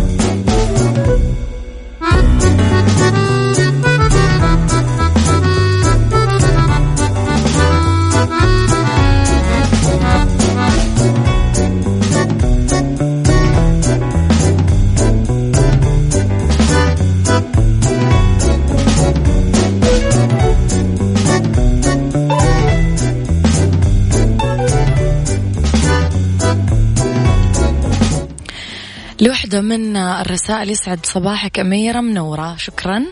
لوحدة 29.54 29.76
من 29.76 29.96
الرسائل 29.96 30.70
يسعد 30.70 31.06
صباحك 31.06 31.58
أميرة 31.58 32.00
منورة. 32.00 32.56
شكرا. 32.56 33.04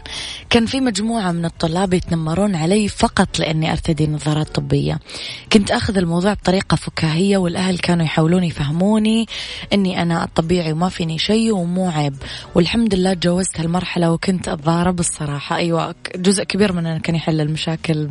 كان 0.53 0.67
في 0.67 0.81
مجموعة 0.81 1.33
من 1.33 1.45
الطلاب 1.45 1.95
يتنمرون 1.95 2.55
علي 2.55 2.89
فقط 2.89 3.39
لأني 3.39 3.73
أرتدي 3.73 4.07
نظارات 4.07 4.49
طبية. 4.49 4.99
كنت 5.53 5.71
أخذ 5.71 5.99
الموضوع 5.99 6.33
بطريقة 6.33 6.75
فكاهية 6.75 7.37
والأهل 7.37 7.79
كانوا 7.79 8.05
يحاولون 8.05 8.45
يفهموني 8.45 9.27
أني 9.73 10.03
أنا 10.03 10.25
الطبيعي 10.25 10.73
وما 10.73 10.89
فيني 10.89 11.19
شيء 11.19 11.53
ومو 11.53 11.91
عيب. 11.91 12.15
والحمد 12.55 12.95
لله 12.95 13.15
تجاوزت 13.15 13.61
هالمرحلة 13.61 14.13
وكنت 14.13 14.49
أتضارب 14.49 15.01
الصراحة. 15.01 15.57
أيوة 15.57 15.95
جزء 16.17 16.45
كبير 16.45 16.73
مننا 16.73 16.99
كان 16.99 17.15
يحل 17.15 17.41
المشاكل 17.41 18.11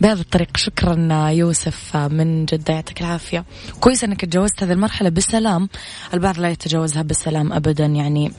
بهذه 0.00 0.20
الطريقة. 0.20 0.56
شكرا 0.56 1.30
يوسف 1.30 1.96
من 1.96 2.44
جدة 2.44 2.74
يعطيك 2.74 3.00
العافية. 3.00 3.44
كويس 3.80 4.04
أنك 4.04 4.24
تجاوزت 4.24 4.62
هذه 4.62 4.72
المرحلة 4.72 5.08
بسلام. 5.08 5.68
البعض 6.14 6.38
لا 6.38 6.48
يتجاوزها 6.48 7.02
بسلام 7.02 7.52
أبدا 7.52 7.86
يعني 7.86 8.32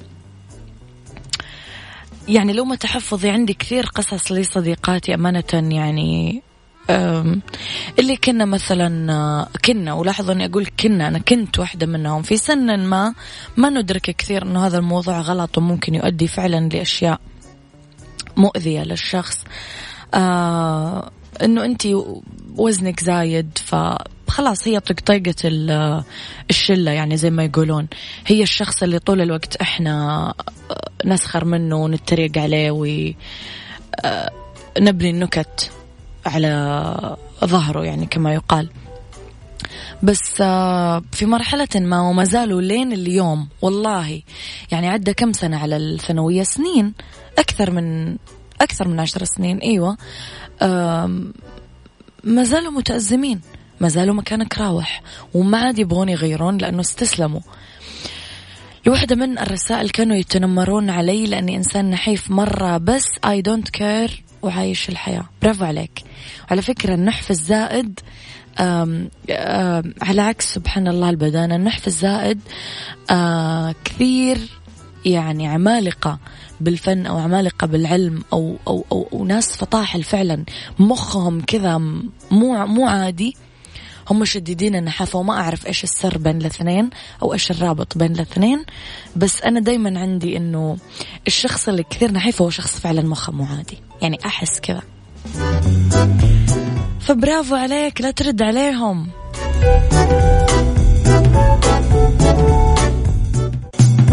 يعني 2.27 2.53
لو 2.53 2.65
ما 2.65 2.75
تحفظي 2.75 3.29
عندي 3.29 3.53
كثير 3.53 3.85
قصص 3.85 4.31
لصديقاتي 4.31 5.13
أمانة 5.13 5.43
يعني 5.53 6.41
اللي 7.99 8.17
كنا 8.23 8.45
مثلا 8.45 9.47
كنا 9.65 9.93
ولاحظوا 9.93 10.33
أني 10.33 10.45
أقول 10.45 10.67
كنا 10.79 11.07
أنا 11.07 11.19
كنت 11.19 11.59
واحدة 11.59 11.85
منهم. 11.85 12.21
في 12.21 12.37
سن 12.37 12.85
ما 12.85 13.13
ما 13.57 13.69
ندرك 13.69 14.01
كثير 14.01 14.43
إنه 14.43 14.67
هذا 14.67 14.77
الموضوع 14.77 15.21
غلط 15.21 15.57
وممكن 15.57 15.95
يؤدي 15.95 16.27
فعلا 16.27 16.69
لأشياء 16.69 17.19
مؤذية 18.37 18.83
للشخص. 18.83 19.43
آه 20.13 21.11
إنه 21.43 21.65
أنت 21.65 21.87
وزنك 22.57 22.99
زايد 22.99 23.57
فخلاص 23.57 24.67
هي 24.67 24.79
طقطقة 24.79 25.35
الشلة 26.49 26.91
يعني 26.91 27.17
زي 27.17 27.29
ما 27.29 27.43
يقولون. 27.43 27.87
هي 28.27 28.43
الشخص 28.43 28.83
اللي 28.83 28.99
طول 28.99 29.21
الوقت 29.21 29.55
إحنا 29.55 30.33
نسخر 31.05 31.45
منه 31.45 31.75
ونتريق 31.75 32.37
عليه 32.37 32.71
ونبني 32.71 33.15
آه، 34.05 34.31
النكت 35.11 35.71
على 36.25 37.17
ظهره 37.45 37.85
يعني 37.85 38.05
كما 38.05 38.33
يقال. 38.33 38.69
بس 40.03 40.41
آه، 40.41 41.03
في 41.11 41.25
مرحلة 41.25 41.67
ما 41.75 42.01
وما 42.01 42.23
زالوا 42.23 42.61
لين 42.61 42.93
اليوم 42.93 43.47
والله 43.61 44.21
يعني 44.71 44.87
عدى 44.87 45.13
كم 45.13 45.33
سنة 45.33 45.57
على 45.57 45.77
الثانوية؟ 45.77 46.43
سنين 46.43 46.93
أكثر 47.39 47.71
من 47.71 48.17
أكثر 48.61 48.87
من 48.87 48.99
عشر 48.99 49.23
سنين 49.23 49.57
أيوة. 49.57 49.97
ما 52.23 52.43
زالوا 52.43 52.71
متأزمين 52.71 53.41
ما 53.79 53.87
زالوا 53.87 54.15
مكانك 54.15 54.57
راوح 54.57 55.01
وما 55.33 55.57
عاد 55.57 55.79
يبغون 55.79 56.09
يغيرون 56.09 56.57
لأنه 56.57 56.81
استسلموا. 56.81 57.41
لوحدة 58.85 59.15
من 59.15 59.39
الرسائل 59.39 59.89
كانوا 59.89 60.15
يتنمرون 60.15 60.89
علي 60.89 61.25
لأني 61.25 61.55
إنسان 61.55 61.89
نحيف 61.89 62.31
مرة 62.31 62.77
بس 62.77 63.05
I 63.25 63.41
don't 63.49 63.79
care 63.81 64.11
وعايش 64.41 64.89
الحياة. 64.89 65.25
برافو 65.41 65.65
عليك. 65.65 66.03
على 66.51 66.61
فكرة 66.61 66.93
النحف 66.93 67.31
الزائد 67.31 67.99
آم 68.59 69.09
آم 69.31 69.93
على 70.01 70.21
عكس 70.21 70.53
سبحان 70.53 70.87
الله 70.87 71.09
البدانة 71.09 71.55
النحف 71.55 71.87
الزائد 71.87 72.39
آه، 73.11 73.75
كثير 73.85 74.37
يعني 75.05 75.47
عمالقة 75.47 76.19
بالفن 76.61 77.05
أو 77.05 77.17
عمالقة 77.17 77.67
بالعلم 77.67 78.23
أو, 78.33 78.57
أو, 78.67 78.85
أو, 78.91 79.09
أو 79.13 79.25
ناس 79.25 79.57
فطاحل 79.57 80.03
فعلا 80.03 80.43
مخهم 80.79 81.41
كذا 81.41 81.77
مو 81.77 82.65
مو 82.65 82.87
عادي. 82.87 83.35
هم 84.09 84.25
شديدين 84.25 84.75
النحافة 84.75 85.19
وما 85.19 85.33
أعرف 85.33 85.67
إيش 85.67 85.83
السر 85.83 86.17
بين 86.17 86.37
الاثنين 86.37 86.89
أو 87.21 87.33
إيش 87.33 87.51
الرابط 87.51 87.97
بين 87.97 88.11
الاثنين. 88.11 88.65
بس 89.15 89.41
أنا 89.41 89.59
دايما 89.59 89.99
عندي 89.99 90.37
إنه 90.37 90.77
الشخص 91.27 91.69
اللي 91.69 91.83
كثير 91.83 92.11
نحيف 92.11 92.41
هو 92.41 92.49
شخص 92.49 92.79
فعلا 92.79 93.01
مخه 93.01 93.31
مو 93.31 93.45
عادي 93.45 93.77
يعني 94.01 94.19
أحس 94.25 94.59
كذا. 94.59 94.81
فبرافو 96.99 97.55
عليك 97.55 98.01
لا 98.01 98.11
ترد 98.11 98.41
عليهم. 98.41 99.09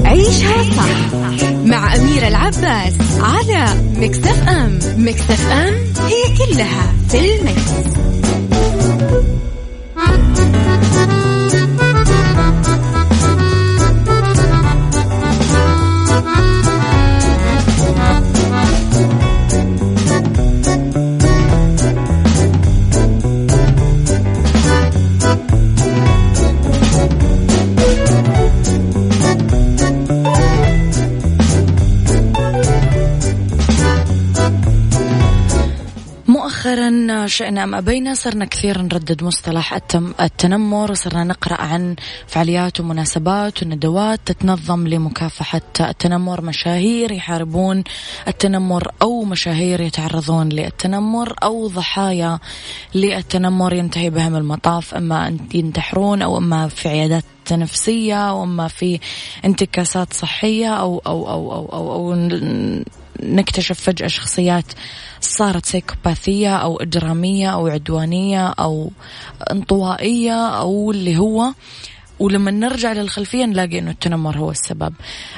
عيشها 0.05 0.63
صح 0.77 1.15
مع 1.65 1.95
أميرة 1.95 2.29
العباس 2.29 2.95
على 3.21 3.67
مكتف 3.97 4.49
أم. 4.49 4.79
مكتف 4.97 5.47
أم 5.47 5.75
هي 6.07 6.37
كلها 6.39 6.93
في 7.09 7.35
المكس. 7.35 7.73
شئنا 37.43 37.65
أم 37.65 37.75
أبينا 37.75 38.15
صرنا 38.15 38.45
كثير 38.45 38.83
نردد 38.83 39.25
مصطلح 39.25 39.75
التنمر 40.21 40.91
وصرنا 40.91 41.25
نقرأ 41.25 41.61
عن 41.61 41.97
فعاليات 42.27 42.81
ومناسبات 42.81 43.63
وندوات 43.63 44.21
تتنظم 44.27 44.89
لمكافحة 44.89 45.61
التنمر. 45.81 46.41
مشاهير 46.41 47.13
يحاربون 47.13 47.85
التنمر 48.29 48.89
أو 49.03 49.25
مشاهير 49.25 49.81
يتعرضون 49.81 50.49
للتنمر 50.49 51.35
أو 51.43 51.69
ضحايا 51.69 52.39
للتنمر. 52.95 53.73
ينتهي 53.73 54.11
بهم 54.11 54.37
المطاف 54.37 54.95
إما 54.95 55.29
أن 55.29 55.39
ينتحرون 55.55 56.23
أو 56.23 56.39
إما 56.39 56.69
في 56.69 56.89
عيادات 56.89 57.25
نفسية 57.53 58.35
وإما 58.35 58.69
في 58.69 59.01
انتكاسات 59.45 60.13
صحية 60.13 60.69
أو 60.69 61.03
أو 61.07 61.31
أو 61.31 61.53
أو, 61.53 61.69
أو, 61.73 61.93
أو 61.93 62.13
نكتشف 63.23 63.81
فجأة 63.81 64.07
شخصيات 64.07 64.65
صارت 65.21 65.67
سيكوباثية 65.67 66.57
أو 66.57 66.77
إجرامية 66.77 67.53
أو 67.53 67.67
عدوانية 67.67 68.47
أو 68.47 68.91
انطوائية 69.51 70.47
أو 70.47 70.91
اللي 70.91 71.17
هو. 71.17 71.53
ولما 72.19 72.51
نرجع 72.51 72.93
للخلفية 72.93 73.45
نلاقي 73.45 73.79
أنه 73.79 73.91
التنمر 73.91 74.39
هو 74.39 74.51
السبب. 74.51 74.95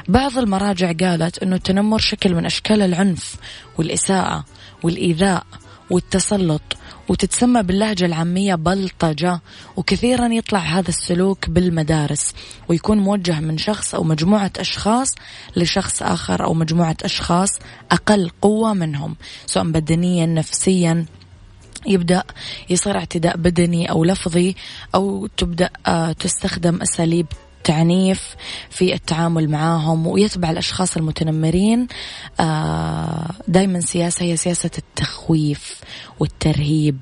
بعض 0.09 0.39
المراجع 0.39 0.93
قالت 0.93 1.39
أنه 1.39 1.57
التنمر 1.57 1.99
شكل 1.99 2.35
من 2.35 2.47
أشكال 2.47 2.83
العنف 2.83 3.37
والإساءة 3.79 4.45
والإيذاء 4.83 5.47
والتسلط 5.91 6.63
وتتسمى 7.09 7.63
باللهجة 7.63 8.07
العامية 8.07 8.55
بلطجة 8.55 9.41
وكثيرا 9.77 10.27
يطلع 10.27 10.59
هذا 10.59 10.89
السلوك 10.89 11.49
بالمدارس 11.49 12.35
ويكون 12.69 12.99
موجه 12.99 13.41
من 13.41 13.59
شخص 13.59 13.95
أو 13.95 14.05
مجموعة 14.05 14.53
أشخاص 14.59 15.09
لشخص 15.57 16.03
آخر 16.03 16.45
أو 16.45 16.55
مجموعة 16.55 16.97
أشخاص 17.03 17.51
أقل 17.93 18.31
قوة 18.43 18.75
منهم 18.75 19.17
سواء 19.47 19.65
بدنيا 19.65 20.27
نفسيا. 20.27 21.07
يبدأ 21.87 22.25
يصير 22.71 22.97
اعتداء 22.97 23.37
بدني 23.37 23.91
أو 23.91 24.05
لفظي 24.05 24.55
أو 24.95 25.27
تبدأ 25.27 25.71
آه، 25.87 26.13
تستخدم 26.13 26.83
أساليب 26.83 27.27
التعنيف 27.65 28.37
في 28.71 28.95
التعامل 28.95 29.51
معهم 29.51 30.07
ويتبع 30.07 30.51
الأشخاص 30.51 30.97
المتنمرين. 30.97 31.87
آه، 32.41 33.31
دائما 33.49 33.81
سياسة 33.81 34.25
هي 34.25 34.37
سياسة 34.37 34.71
التخويف 34.79 35.81
والترهيب 36.21 36.99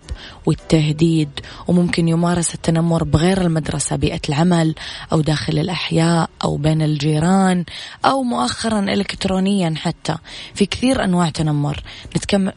والتهديد 0.47 1.31
وممكن 1.69 2.09
يمارس 2.09 2.55
التنمر 2.55 3.05
بغير 3.05 3.41
المدرسة 3.41 3.97
بيئة 3.97 4.21
العمل 4.29 4.75
أو 5.13 5.21
داخل 5.21 5.59
الأحياء 5.59 6.31
أو 6.45 6.57
بين 6.57 6.83
الجيران 6.83 7.65
أو 8.05 8.23
مؤخرا 8.23 8.81
إلكترونيا 8.81 9.75
حتى. 9.77 10.17
في 10.55 10.67
كثير 10.67 11.05
أنواع 11.05 11.31
تنمر. 11.31 11.83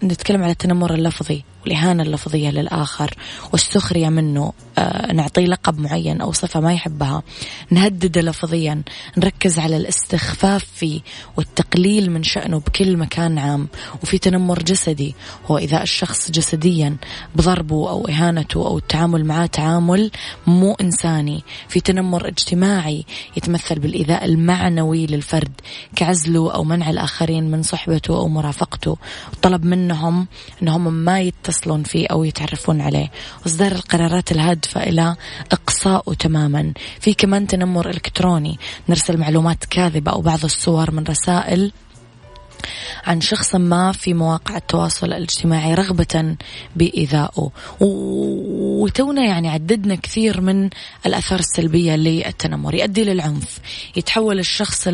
نتكلم 0.03 0.43
على 0.43 0.51
التنمر 0.51 0.93
اللفظي. 0.93 1.43
والإهانة 1.65 2.03
اللفظية 2.03 2.49
للآخر 2.49 3.13
والسخرية 3.51 4.09
منه 4.09 4.53
آه 4.77 5.13
نعطيه 5.13 5.45
لقب 5.45 5.79
معين 5.79 6.21
أو 6.21 6.31
صفة 6.31 6.59
ما 6.59 6.73
يحبها. 6.73 7.23
نهدده 7.69 8.21
لفظيا 8.21 8.81
نركز 9.17 9.59
على 9.59 9.77
الاستخفاف 9.77 10.65
فيه 10.75 11.01
والتقليل 11.37 12.11
من 12.11 12.23
شأنه 12.23 12.59
بكل 12.59 12.97
مكان 12.97 13.37
عام. 13.37 13.67
وفي 14.03 14.17
تنمر 14.17 14.63
جسدي 14.63 15.15
هو 15.45 15.57
إذا 15.57 15.81
الشخص 15.81 16.31
جسديا 16.31 16.97
بضربه 17.35 17.89
أو 17.89 18.07
إهانته 18.07 18.67
أو 18.67 18.77
التعامل 18.77 19.25
معاه 19.25 19.45
تعامل 19.45 20.11
مو 20.47 20.73
إنساني. 20.81 21.43
في 21.67 21.79
تنمر 21.79 22.27
اجتماعي 22.27 23.05
يتمثل 23.37 23.79
بالإيذاء 23.79 24.25
المعنوي 24.25 25.05
للفرد 25.05 25.51
كعزله 25.95 26.53
أو 26.53 26.63
منع 26.63 26.89
الآخرين 26.89 27.51
من 27.51 27.63
صحبته 27.63 28.17
أو 28.17 28.27
مرافقته. 28.27 28.97
وطلب 29.33 29.65
منهم 29.65 30.27
أنهم 30.61 30.93
ما 30.93 31.19
يتصلوا 31.19 31.54
يتصلون 31.55 31.83
فيه 31.83 32.07
أو 32.11 32.23
يتعرفون 32.23 32.81
عليه. 32.81 33.11
وإصدار 33.41 33.71
القرارات 33.71 34.31
الهادفة 34.31 34.83
إلى 34.83 35.15
إقصائه 35.51 36.13
تماما. 36.13 36.73
في 36.99 37.13
كمان 37.13 37.47
تنمر 37.47 37.89
إلكتروني. 37.89 38.59
نرسل 38.89 39.17
معلومات 39.17 39.65
كاذبة 39.65 40.11
أو 40.11 40.21
بعض 40.21 40.43
الصور 40.43 40.91
من 40.91 41.03
رسائل 41.03 41.71
عن 43.05 43.21
شخص 43.21 43.55
ما 43.55 43.91
في 43.91 44.13
مواقع 44.13 44.57
التواصل 44.57 45.07
الاجتماعي 45.07 45.73
رغبة 45.73 46.35
بإيذائه. 46.75 47.51
وتونا 47.81 49.25
يعني 49.25 49.49
عددنا 49.49 49.95
كثير 49.95 50.41
من 50.41 50.69
الآثار 51.05 51.39
السلبية 51.39 51.95
للتنمر. 51.95 52.75
يؤدي 52.75 53.03
للعنف. 53.03 53.59
يتحول 53.95 54.39
الشخص 54.39 54.87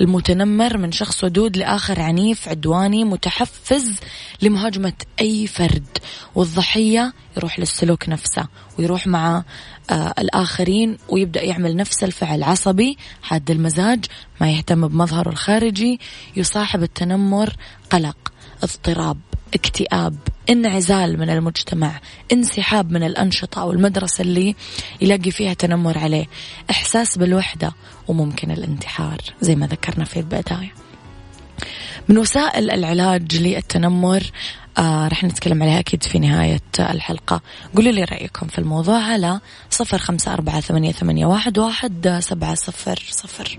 المتنمر 0.00 0.78
من 0.78 0.92
شخص 0.92 1.24
ودود 1.24 1.56
لآخر 1.56 2.00
عنيف 2.00 2.48
عدواني 2.48 3.04
متحفز 3.04 4.00
لمهاجمة 4.42 4.92
أي 5.20 5.46
فرد. 5.46 5.98
والضحية 6.34 7.12
يروح 7.36 7.58
للسلوك 7.58 8.08
نفسه 8.08 8.48
ويروح 8.78 9.06
مع 9.06 9.44
الآخرين 9.90 10.98
ويبدأ 11.08 11.42
يعمل 11.42 11.76
نفس 11.76 12.04
الفعل 12.04 12.42
عصبي 12.42 12.98
حاد 13.22 13.50
المزاج 13.50 14.04
ما 14.40 14.50
يهتم 14.50 14.88
بمظهره 14.88 15.28
الخارجي 15.28 16.00
يصاحب 16.36 16.82
التنمر 16.82 17.52
قلق 17.90 18.32
اضطراب 18.62 19.18
اكتئاب 19.54 20.16
انعزال 20.50 21.18
من 21.18 21.30
المجتمع 21.30 22.00
انسحاب 22.32 22.92
من 22.92 23.02
الأنشطة 23.02 23.62
أو 23.62 23.72
المدرسة 23.72 24.22
اللي 24.22 24.54
يلاقي 25.00 25.30
فيها 25.30 25.54
تنمر 25.54 25.98
عليه. 25.98 26.26
إحساس 26.70 27.18
بالوحدة 27.18 27.72
وممكن 28.08 28.50
الانتحار 28.50 29.18
زي 29.40 29.56
ما 29.56 29.66
ذكرنا 29.66 30.04
في 30.04 30.16
البداية. 30.16 30.72
من 32.08 32.18
وسائل 32.18 32.70
العلاج 32.70 33.36
للتنمر 33.36 34.22
آه 34.78 35.08
رح 35.08 35.24
نتكلم 35.24 35.62
عليها 35.62 35.78
أكيد 35.78 36.02
في 36.02 36.18
نهاية 36.18 36.60
الحلقة. 36.80 37.40
قولوا 37.76 37.92
لي 37.92 38.04
رأيكم 38.04 38.46
في 38.46 38.58
الموضوع 38.58 38.98
على 39.02 39.40
صفر 39.70 39.98
خمسة 39.98 40.32
أربعة 40.32 40.60
ثمانية, 40.60 40.92
ثمانية 40.92 41.26
واحد, 41.26 41.58
واحد 41.58 42.18
سبعة 42.22 42.54
صفر 42.54 43.02
صفر. 43.10 43.58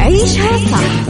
عيشها 0.00 0.58
صح. 0.58 1.09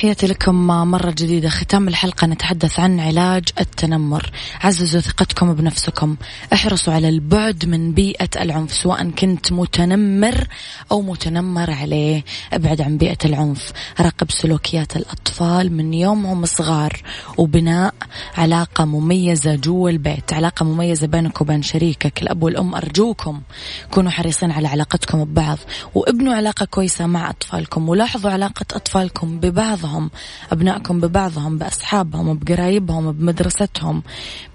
تحياتي 0.00 0.26
لكم 0.26 0.66
مرة 0.66 1.10
جديدة. 1.10 1.48
ختام 1.48 1.88
الحلقة 1.88 2.26
نتحدث 2.26 2.80
عن 2.80 3.00
علاج 3.00 3.48
التنمر. 3.60 4.30
عززوا 4.60 5.00
ثقتكم 5.00 5.54
بنفسكم. 5.54 6.16
احرصوا 6.52 6.94
على 6.94 7.08
البعد 7.08 7.66
من 7.66 7.92
بيئة 7.92 8.28
العنف 8.42 8.72
سواء 8.72 9.10
كنت 9.10 9.52
متنمر 9.52 10.46
أو 10.92 11.02
متنمر 11.02 11.70
عليه. 11.70 12.24
أبعد 12.52 12.80
عن 12.80 12.96
بيئة 12.96 13.18
العنف. 13.24 13.72
راقب 14.00 14.30
سلوكيات 14.30 14.96
الأطفال 14.96 15.72
من 15.72 15.94
يومهم 15.94 16.44
صغار. 16.44 17.02
وبناء 17.38 17.94
علاقة 18.36 18.84
مميزة 18.84 19.54
جوا 19.54 19.90
البيت. 19.90 20.32
علاقة 20.32 20.64
مميزة 20.64 21.06
بينك 21.06 21.40
وبين 21.40 21.62
شريكك. 21.62 22.22
الأب 22.22 22.42
والأم 22.42 22.74
أرجوكم. 22.74 23.40
كونوا 23.90 24.10
حريصين 24.10 24.50
على 24.50 24.68
علاقتكم 24.68 25.24
ببعض. 25.24 25.58
وابنوا 25.94 26.34
علاقة 26.34 26.64
كويسة 26.66 27.06
مع 27.06 27.30
أطفالكم. 27.30 27.88
ولاحظوا 27.88 28.30
علاقة 28.30 28.66
أطفالكم 28.72 29.40
ببعض 29.40 29.89
بعضهم 29.90 30.10
أبنائكم 30.52 31.00
ببعضهم 31.00 31.58
بأصحابهم 31.58 32.38
بقرايبهم 32.38 33.12
بمدرستهم 33.12 34.02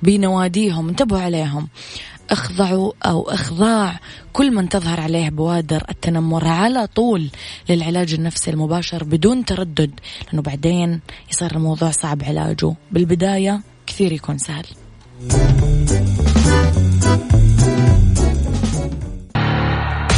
بنواديهم 0.04 0.90
انتبهوا 0.90 1.22
عليهم. 1.22 1.68
اخضعوا 2.30 2.92
أو 3.06 3.30
إخضاع 3.30 4.00
كل 4.34 4.52
من 4.52 4.70
تظهر 4.70 5.00
عليه 5.00 5.30
بوادر 5.30 5.84
التنمر 5.90 6.48
على 6.48 6.88
طول 6.88 7.30
للعلاج 7.70 8.14
النفسي 8.14 8.52
المباشر 8.52 9.04
بدون 9.04 9.46
تردد 9.46 9.92
لأنه 10.28 10.42
بعدين 10.42 11.02
يصير 11.32 11.56
الموضوع 11.56 11.92
صعب 11.92 12.24
علاجه. 12.24 12.74
بالبداية 12.92 13.62
كثير 13.88 14.12
يكون 14.12 14.38
سهل. 14.38 14.66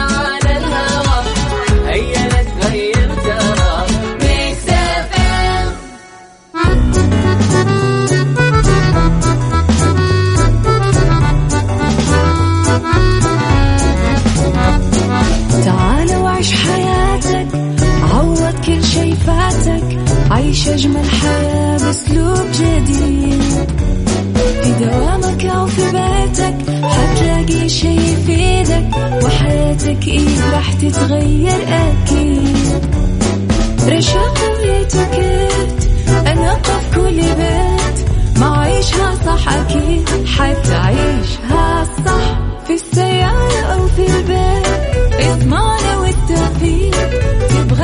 عيش 20.51 20.67
أجمل 20.67 21.09
حياة 21.09 21.77
بأسلوب 21.77 22.45
جديد. 22.53 23.41
في 24.63 24.71
دوامك 24.85 25.45
أو 25.45 25.65
في 25.67 25.81
بيتك 25.81 26.55
حتلاقي 26.83 27.69
شي 27.69 27.87
يفيدك 27.87 28.87
وحياتك 29.23 30.07
إيه 30.07 30.51
راح 30.53 30.73
تتغير 30.73 31.59
أكيد. 31.67 32.85
رشاق 33.87 34.37
ويتوكيت 34.59 35.89
أنا 36.27 36.53
قف 36.53 36.95
كل 36.95 37.21
بيت 37.21 38.07
ما 38.39 38.57
عيشها 38.57 39.15
صح 39.25 39.53
أكيد 39.53 40.09
حتعيشها 40.37 41.83
صح. 42.05 42.40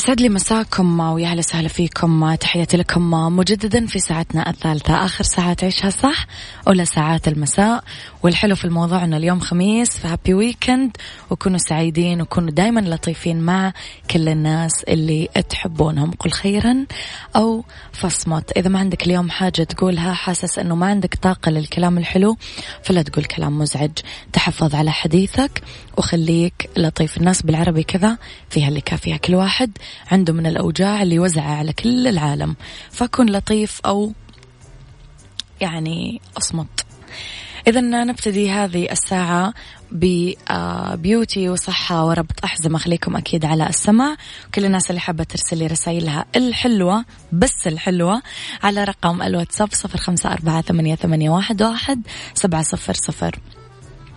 يسعد 0.00 0.20
لي 0.20 0.28
مساكم 0.28 1.00
ويا 1.00 1.26
أهلا 1.26 1.38
وسهلا 1.38 1.68
فيكم. 1.68 2.34
تحياتي 2.34 2.76
لكم 2.76 3.10
مجددا 3.10 3.86
في 3.86 3.98
ساعتنا 3.98 4.50
الثالثة. 4.50 5.04
آخر 5.04 5.24
ساعات 5.24 5.64
عيشها 5.64 5.90
صح 5.90 6.26
أولى 6.68 6.84
ساعات 6.84 7.28
المساء. 7.28 7.84
والحلو 8.22 8.54
في 8.54 8.64
الموضوع 8.64 9.04
أنه 9.04 9.16
اليوم 9.16 9.40
خميس. 9.40 9.98
فهابي 9.98 10.34
ويكند 10.34 10.96
وكونوا 11.30 11.58
سعيدين 11.58 12.20
وكونوا 12.20 12.50
دايما 12.50 12.80
لطيفين 12.80 13.40
مع 13.40 13.72
كل 14.10 14.28
الناس 14.28 14.84
اللي 14.84 15.28
تحبونهم. 15.48 16.10
قل 16.10 16.30
خيرا 16.30 16.86
أو 17.36 17.64
فصمت 17.92 18.52
إذا 18.56 18.68
ما 18.68 18.78
عندك 18.78 19.06
اليوم 19.06 19.30
حاجة 19.30 19.62
تقولها 19.62 20.12
حاسس 20.12 20.58
أنه 20.58 20.74
ما 20.74 20.86
عندك 20.86 21.14
طاقة 21.14 21.50
للكلام 21.50 21.98
الحلو 21.98 22.36
فلا 22.82 23.02
تقول 23.02 23.24
كلام 23.24 23.58
مزعج. 23.58 23.98
تحفظ 24.32 24.74
على 24.74 24.90
حديثك 24.92 25.62
وخليك 25.96 26.70
لطيف. 26.76 27.16
الناس 27.16 27.42
بالعربي 27.42 27.82
كذا 27.82 28.18
فيها 28.50 28.68
اللي 28.68 28.80
كافيها 28.80 29.16
كل 29.16 29.34
واحد. 29.34 29.78
عنده 30.12 30.32
من 30.32 30.46
الأوجاع 30.46 31.02
اللي 31.02 31.14
يوزعها 31.14 31.56
على 31.56 31.72
كل 31.72 32.06
العالم. 32.06 32.56
فكن 32.90 33.26
لطيف 33.26 33.80
أو 33.86 34.12
يعني 35.60 36.20
أصمت. 36.38 36.86
إذا 37.66 37.80
نبتدي 37.80 38.50
هذه 38.50 38.92
الساعة 38.92 39.54
ببيوتي 39.92 41.48
وصحة 41.48 42.04
وربط 42.04 42.44
أحزمة. 42.44 42.78
خليكم 42.78 43.16
أكيد 43.16 43.44
على 43.44 43.68
السمع 43.68 44.16
كل 44.54 44.64
الناس 44.64 44.90
اللي 44.90 45.00
حابة 45.00 45.24
ترسلي 45.24 45.66
رسائلها 45.66 46.24
الحلوة 46.36 47.04
بس 47.32 47.66
الحلوة 47.66 48.22
على 48.62 48.84
رقم 48.84 49.22
الواتساب 49.22 49.68
صفر 49.72 49.98
خمسة 49.98 50.32
أربعة 50.32 50.62
ثمانية 50.62 51.30
واحد 51.30 52.02
سبعة 52.34 52.62
صفر 52.62 52.94
صفر. 52.94 53.38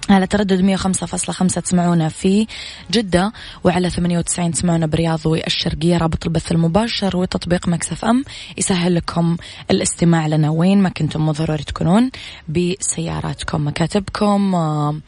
على 0.09 0.27
تردد 0.27 0.77
105.5 0.77 1.61
تسمعونا 1.61 2.09
في 2.09 2.47
جدة 2.91 3.33
وعلى 3.63 3.89
98 3.89 4.51
تسمعونا 4.51 4.85
برياض 4.85 5.25
والشرقية 5.25 5.97
رابط 5.97 6.25
البث 6.25 6.51
المباشر 6.51 7.17
وتطبيق 7.17 7.67
Mix 7.67 8.05
FM 8.05 8.23
يسهل 8.57 8.95
لكم 8.95 9.37
الاستماع 9.71 10.27
لنا. 10.27 10.49
وين 10.49 10.81
ما 10.81 10.89
كنتم 10.89 11.31
ضروري 11.31 11.63
تكونون 11.63 12.11
بسياراتكم 12.47 13.67
مكاتبكم 13.67 14.55
آآ 14.55 14.99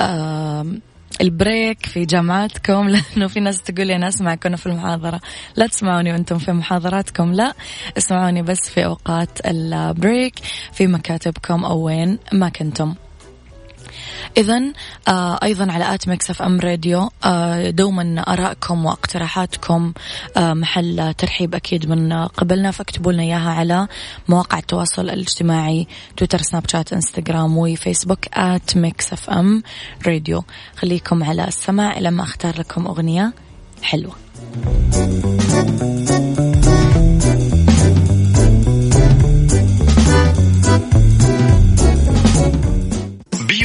آآ 0.00 0.80
ال 1.20 1.31
break 1.31 1.86
في 1.86 2.04
جامعاتكم. 2.04 2.88
لأنه 2.94 3.26
في 3.26 3.40
ناس 3.40 3.62
تقول 3.62 3.86
لي 3.86 3.96
أنا 3.96 4.08
اسمعك 4.08 4.44
وأنا 4.44 4.56
في 4.56 4.66
المحاضرة. 4.66 5.20
لا 5.56 5.66
تسمعوني 5.66 6.12
وأنتم 6.12 6.38
في 6.38 6.52
محاضراتكم 6.52 7.32
لا. 7.32 7.54
اسمعوني 7.98 8.42
بس 8.42 8.60
في 8.60 8.84
أوقات 8.84 9.46
ال 9.46 9.61
break 9.61 10.34
في 10.72 10.86
مكاتبكم 10.86 11.64
أو 11.64 11.78
وين 11.78 12.18
ما 12.32 12.48
كنتم 12.48 12.94
إذا 14.36 14.62
آه 15.08 15.38
أيضا 15.42 15.72
على 15.72 15.94
at 15.94 16.08
Mix 16.08 16.30
FM 16.30 16.60
Radio 16.60 17.10
آه 17.24 17.70
دوما 17.70 18.24
آرائكم 18.28 18.84
واقتراحاتكم 18.84 19.92
آه 20.36 20.54
محل 20.54 21.14
ترحيب 21.18 21.54
أكيد 21.54 21.88
من 21.88 22.12
قبلنا. 22.12 22.70
فاكتبوا 22.70 23.12
لنا 23.12 23.22
إياها 23.22 23.50
على 23.50 23.88
مواقع 24.28 24.58
التواصل 24.58 25.02
الاجتماعي 25.02 25.86
تويتر 26.16 26.42
سناب 26.42 26.68
شات 26.68 26.92
إنستغرام 26.92 27.58
وفيسبوك 27.58 28.18
at 28.34 28.76
Mix 28.76 29.12
FM 29.12 29.62
Radio. 30.06 30.44
خليكم 30.76 31.24
على 31.24 31.48
السماع 31.48 31.98
لما 31.98 32.22
أختار 32.22 32.58
لكم 32.58 32.86
أغنية 32.86 33.32
حلوة. 33.82 34.14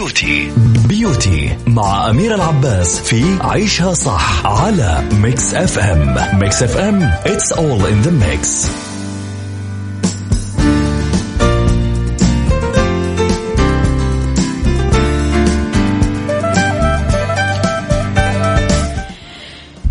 Beauty. 0.09 0.51
Beauty 0.87 1.57
مع 1.67 2.09
أمير 2.09 2.35
العباس 2.35 2.99
في 2.99 3.37
عيشها 3.41 3.93
صح 3.93 4.45
على 4.45 5.03
Mix 5.13 5.53
FM. 5.53 6.39
Mix 6.39 6.63
FM 6.63 7.11
it's 7.25 7.51
all 7.53 7.85
in 7.85 8.07
the 8.07 8.11
mix. 8.11 8.69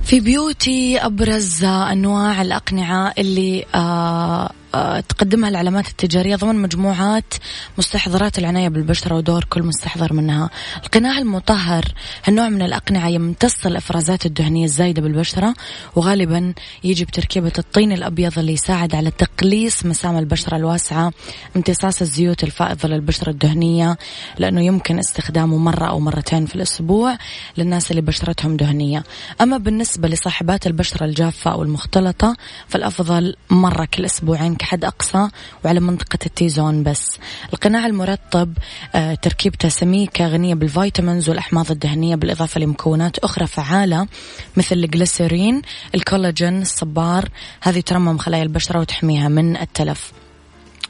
في 0.05 0.21
بيوتي 0.21 0.99
أبرز 0.99 1.65
أنواع 1.65 2.43
الأقنعة 2.43 3.15
اللي 3.19 3.65
آه 3.75 3.79
آه، 3.79 4.68
تقدمها 5.09 5.49
العلامات 5.49 5.89
التجارية 5.89 6.37
ضمن 6.37 6.63
مجموعات 6.63 7.35
مستحضرات 7.79 8.39
العناية 8.39 8.69
بالبشرة 8.69 9.17
ودور 9.17 9.45
كل 9.45 9.63
مستحضر 9.63 10.13
منها. 10.13 10.51
القناع 10.85 11.19
المطهر 11.19 11.85
هالنوع 12.25 12.49
من 12.49 12.63
الأقنعة 12.63 13.09
يمتص 13.09 13.67
الإفرازات 13.67 14.27
الدهنية 14.27 14.65
الزايدة 14.65 15.03
بالبشرة 15.03 15.55
وغالبا 15.97 16.55
يجي 16.85 17.05
بتركيبة 17.05 17.53
الطين 17.59 17.93
الأبيض 17.93 18.39
اللي 18.39 18.53
يساعد 18.53 18.95
على 18.95 19.11
تقليص 19.11 19.87
مسام 19.87 20.19
البشرة 20.19 20.57
الواسعة 20.57 21.13
امتصاص 21.57 22.01
الزيوت 22.01 22.45
الفائضة 22.45 22.89
للبشرة 22.89 23.31
الدهنية 23.31 23.99
لأنه 24.39 24.61
يمكن 24.61 24.99
استخدامه 24.99 25.57
مرة 25.57 25.87
أو 25.87 26.01
مرتين 26.01 26.47
في 26.47 26.55
الأسبوع 26.55 27.19
للناس 27.59 27.91
اللي 27.91 28.03
بشرتهم 28.03 28.57
دهنية. 28.57 29.05
أما 29.41 29.59
بالنسبة 29.59 30.09
لصاحبات 30.09 30.67
البشرة 30.67 31.05
الجافة 31.05 31.53
أو 31.53 31.63
المختلطة 31.63 32.37
فالأفضل 32.69 33.37
مرة 33.51 33.85
كل 33.95 34.05
أسبوعين 34.05 34.58
كحد 34.59 34.85
أقصى 34.85 35.29
وعلى 35.64 35.81
منطقة 35.81 36.18
ال 36.27 36.35
T-zone 36.35 36.83
بس. 36.83 37.18
القناع 37.53 37.87
المرطب 37.87 38.53
آه، 38.94 39.14
تركيبته 39.14 39.68
سميكة 39.68 40.27
غنية 40.27 40.55
بال 40.55 40.69
vitamins 40.69 41.29
والأحماض 41.29 41.71
الدهنية 41.71 42.16
بالإضافة 42.16 42.61
لمكونات 42.61 43.18
أخرى 43.18 43.47
فعالة 43.47 44.07
مثل 44.57 44.77
الجليسرين 44.77 45.62
الكولاجين 45.94 46.62
الصبار. 46.62 47.29
هذه 47.61 47.81
ترمم 47.81 48.18
خلايا 48.18 48.42
البشرة 48.42 48.81
وتحميها 48.81 49.29
من 49.29 49.57
التلف. 49.57 50.12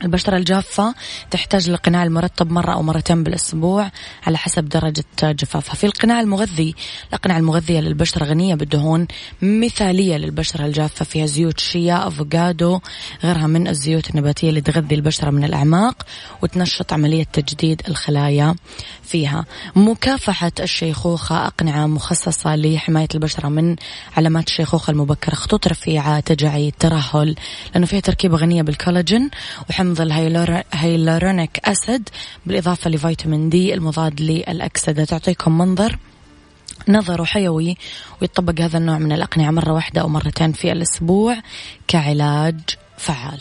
البشرة 0.02 0.36
الجافة 0.36 0.94
تحتاج 1.30 1.70
للقناع 1.70 2.04
المرطب 2.04 2.50
مرة 2.50 2.72
أو 2.72 2.82
مرتين 2.82 3.22
بالأسبوع 3.22 3.90
على 4.26 4.38
حسب 4.38 4.68
درجة 4.68 5.04
جفافها. 5.22 5.74
في 5.74 5.84
القناع 5.84 6.20
المغذي 6.20 6.74
الأقنعة 7.08 7.38
المغذية 7.38 7.80
للبشرة 7.80 8.24
غنية 8.24 8.54
بالدهون 8.54 9.06
مثالية 9.42 10.16
للبشرة 10.16 10.66
الجافة 10.66 11.04
فيها 11.04 11.26
زيوت 11.26 11.60
شيا 11.60 12.08
أفوكادو 12.08 12.80
غيرها 13.24 13.46
من 13.46 13.68
الزيوت 13.68 14.10
النباتية 14.10 14.48
اللي 14.48 14.60
تغذي 14.60 14.94
البشرة 14.94 15.30
من 15.30 15.44
الأعماق 15.44 16.06
وتنشط 16.42 16.92
عملية 16.92 17.24
تجديد 17.24 17.82
الخلايا. 17.88 18.54
فيها. 19.08 19.44
مكافحة 19.76 20.52
الشيخوخة 20.60 21.46
أقنعة 21.46 21.86
مخصصة 21.86 22.56
لحماية 22.56 23.08
البشرة 23.14 23.48
من 23.48 23.76
علامات 24.16 24.46
الشيخوخة 24.48 24.90
المبكرة 24.90 25.34
خطوط 25.34 25.68
رفيعة 25.68 26.20
تجاعيد 26.20 26.74
ترهل 26.78 27.36
لأنه 27.74 27.86
فيها 27.86 28.00
تركيبة 28.00 28.36
غنية 28.36 28.62
بالكولاجين 28.62 29.30
وحمض 29.70 30.00
الهيلورونيك 30.00 31.58
أسيد 31.64 32.08
بالإضافة 32.46 32.90
لفيتامين 32.90 33.48
دي 33.48 33.74
المضاد 33.74 34.20
للأكسدة. 34.20 35.04
تعطيكم 35.04 35.58
منظر 35.58 35.98
نظر 36.88 37.24
حيوي 37.24 37.76
ويطبق 38.22 38.60
هذا 38.60 38.78
النوع 38.78 38.98
من 38.98 39.12
الأقنعة 39.12 39.50
مرة 39.50 39.72
واحدة 39.72 40.00
أو 40.00 40.08
مرتين 40.08 40.52
في 40.52 40.72
الأسبوع 40.72 41.36
كعلاج 41.88 42.60
فعال. 42.96 43.40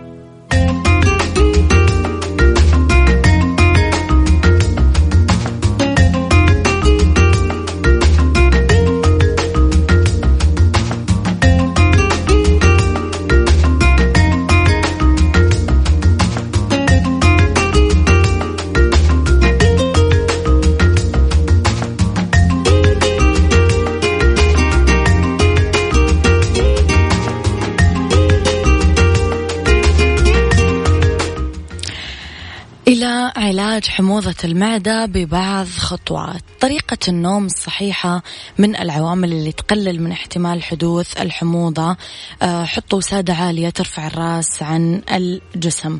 حموضة 34.21 34.37
المعدة 34.43 35.05
ببعض 35.05 35.67
خطوات. 35.67 36.41
طريقة 36.59 36.97
النوم 37.07 37.45
الصحيحة 37.45 38.23
من 38.57 38.75
العوامل 38.75 39.31
اللي 39.31 39.51
تقلل 39.51 40.01
من 40.01 40.11
احتمال 40.11 40.63
حدوث 40.63 41.21
الحموضة. 41.21 41.97
آه، 42.41 42.65
حطوا 42.65 42.97
وسادة 42.97 43.33
عالية 43.33 43.69
ترفع 43.69 44.07
الرأس 44.07 44.63
عن 44.63 45.01
الجسم. 45.11 45.99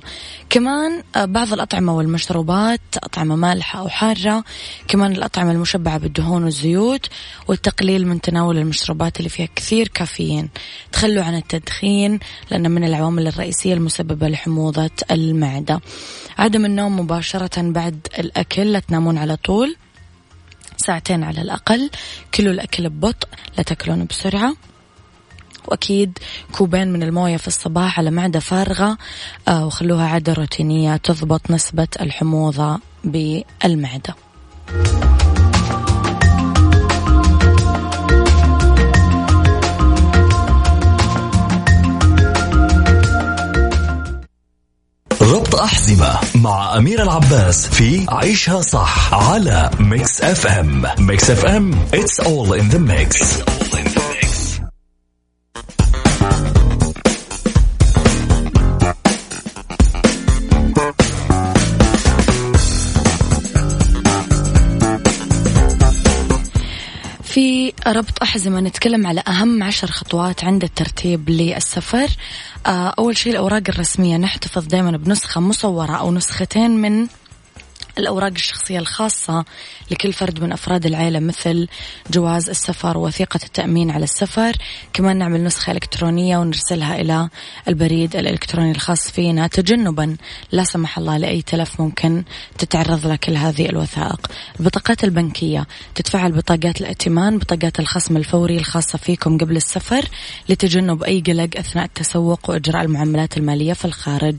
كمان 0.49 1.03
آه، 1.15 1.25
بعض 1.25 1.53
الأطعمة 1.53 1.97
والمشروبات 1.97 2.81
أطعمة 3.03 3.35
مالحة 3.35 3.79
أو 3.79 3.89
حارة. 3.89 4.43
كمان 4.87 5.11
الأطعمة 5.11 5.51
المشبعة 5.51 5.97
بالدهون 5.97 6.43
والزيوت 6.43 7.05
والتقليل 7.47 8.07
من 8.07 8.21
تناول 8.21 8.57
المشروبات 8.57 9.17
اللي 9.17 9.29
فيها 9.29 9.49
كثير 9.55 9.87
كافيين. 9.87 10.49
تخلوا 10.91 11.23
عن 11.23 11.35
التدخين 11.35 12.19
لأنه 12.51 12.69
من 12.69 12.83
العوامل 12.83 13.27
الرئيسية 13.27 13.73
المسببة 13.73 14.27
لحموضة 14.27 14.91
المعدة. 15.11 15.81
عدم 16.37 16.65
النوم 16.65 16.99
مباشرة 16.99 17.61
بعد 17.61 18.07
الأكل 18.19 18.71
لا 18.71 18.79
تنامون 18.79 19.17
على 19.17 19.35
طول 19.35 19.75
ساعتين 20.77 21.23
على 21.23 21.41
الأقل 21.41 21.89
كلوا 22.33 22.53
الأكل 22.53 22.89
ببطء 22.89 23.27
لا 23.57 23.63
تأكلون 23.63 24.05
بسرعة. 24.05 24.55
وأكيد 25.67 26.19
كوبين 26.51 26.93
من 26.93 27.03
الموية 27.03 27.37
في 27.37 27.47
الصباح 27.47 27.99
على 27.99 28.11
معدة 28.11 28.39
فارغة 28.39 28.97
آه 29.47 29.65
وخلوها 29.65 30.07
عادة 30.07 30.33
روتينية 30.33 30.97
تضبط 30.97 31.51
نسبة 31.51 31.87
الحموضة 32.01 32.79
بالمعدة. 33.03 34.15
ربط 45.21 45.55
أحزمة 45.55 46.19
مع 46.35 46.77
أمير 46.77 47.03
العباس 47.03 47.67
في 47.67 48.05
عيشها 48.09 48.61
صح 48.61 49.13
على 49.13 49.69
Mix 49.79 50.21
FM 50.21 50.85
Mix 50.99 51.29
FM 51.29 51.71
it's 51.93 52.19
all 52.19 52.53
in 52.53 52.73
the 52.73 52.79
mix. 52.79 53.41
في 67.31 67.73
ربط 67.87 68.21
أحزمة. 68.21 68.59
نتكلم 68.59 69.07
على 69.07 69.23
أهم 69.27 69.63
عشر 69.63 69.87
خطوات 69.87 70.43
عند 70.43 70.63
الترتيب 70.63 71.29
للسفر. 71.29 72.07
آه، 72.65 72.93
أول 72.99 73.17
شيء 73.17 73.31
الأوراق 73.31 73.61
الرسمية. 73.69 74.17
نحتفظ 74.17 74.65
دائما 74.65 74.91
بنسخة 74.91 75.41
مصورة 75.41 75.95
أو 75.95 76.11
نسختين 76.11 76.71
من 76.71 77.07
الأوراق 78.01 78.31
الشخصية 78.31 78.79
الخاصة 78.79 79.45
لكل 79.91 80.13
فرد 80.13 80.43
من 80.43 80.51
أفراد 80.51 80.85
العائلة 80.85 81.19
مثل 81.19 81.67
جواز 82.11 82.49
السفر 82.49 82.97
ووثيقة 82.97 83.39
التأمين 83.43 83.91
على 83.91 84.03
السفر. 84.03 84.55
كمان 84.93 85.17
نعمل 85.17 85.43
نسخة 85.43 85.71
إلكترونية 85.71 86.37
ونرسلها 86.37 87.01
إلى 87.01 87.29
البريد 87.67 88.15
الإلكتروني 88.15 88.71
الخاص 88.71 89.11
فينا 89.11 89.47
تجنبا. 89.47 90.17
لا 90.51 90.63
سمح 90.63 90.97
الله 90.97 91.17
لأي 91.17 91.41
تلف 91.41 91.81
ممكن 91.81 92.23
تتعرض 92.57 93.07
له 93.07 93.15
كل 93.15 93.37
هذه 93.37 93.69
الوثائق. 93.69 94.27
البطاقات 94.59 95.03
البنكية 95.03 95.67
تتفعل 95.95 96.31
بطاقات 96.31 96.81
الائتمان 96.81 97.37
بطاقات 97.37 97.79
الخصم 97.79 98.17
الفوري 98.17 98.57
الخاصة 98.57 98.97
فيكم 98.97 99.37
قبل 99.37 99.55
السفر 99.55 100.05
لتجنب 100.49 101.03
أي 101.03 101.23
قلق 101.27 101.49
أثناء 101.57 101.85
التسوق 101.85 102.49
وإجراء 102.49 102.83
المعاملات 102.83 103.37
المالية 103.37 103.73
في 103.73 103.85
الخارج. 103.85 104.35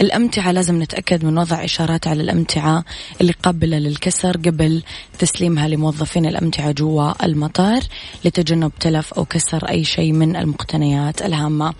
الأمتعة 0.00 0.52
لازم 0.52 0.82
نتأكد 0.82 1.24
من 1.24 1.38
وضع 1.38 1.64
إشارات 1.64 2.06
على 2.06 2.22
الأمتعة 2.22 2.84
اللي 3.20 3.32
قابلة 3.42 3.78
للكسر 3.78 4.36
قبل 4.36 4.82
تسليمها 5.18 5.68
لموظفين 5.68 6.26
الأمتعة 6.26 6.72
جوا 6.72 7.24
المطار 7.24 7.80
لتجنب 8.24 8.72
تلف 8.80 9.14
أو 9.14 9.24
كسر 9.24 9.68
أي 9.68 9.84
شيء 9.84 10.12
من 10.12 10.36
المقتنيات 10.36 11.22
الهامة. 11.22 11.74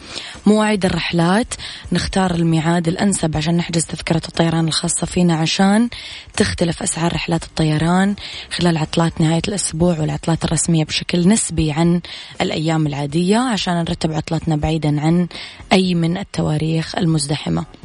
مواعيد 0.47 0.85
الرحلات 0.85 1.55
نختار 1.93 2.35
الميعاد 2.35 2.89
الأنسب 2.89 3.37
عشان 3.37 3.57
نحجز 3.57 3.85
تذكرة 3.85 4.23
الطيران 4.29 4.69
الخاصة 4.69 5.07
فينا 5.07 5.35
عشان 5.35 5.89
تختلف 6.37 6.83
أسعار 6.83 7.13
رحلات 7.13 7.45
الطيران 7.45 8.15
خلال 8.51 8.77
عطلات 8.77 9.21
نهاية 9.21 9.43
الأسبوع 9.49 10.01
والعطلات 10.01 10.45
الرسمية 10.45 10.85
بشكل 10.85 11.29
نسبي 11.29 11.73
عن 11.73 12.01
الأيام 12.41 12.87
العادية 12.87 13.39
عشان 13.39 13.75
نرتب 13.75 14.13
عطلتنا 14.13 14.57
بعيدا 14.57 15.01
عن 15.01 15.29
أي 15.73 15.95
من 15.95 16.19
التواريخ 16.19 16.99
المزدحمة. 16.99 17.80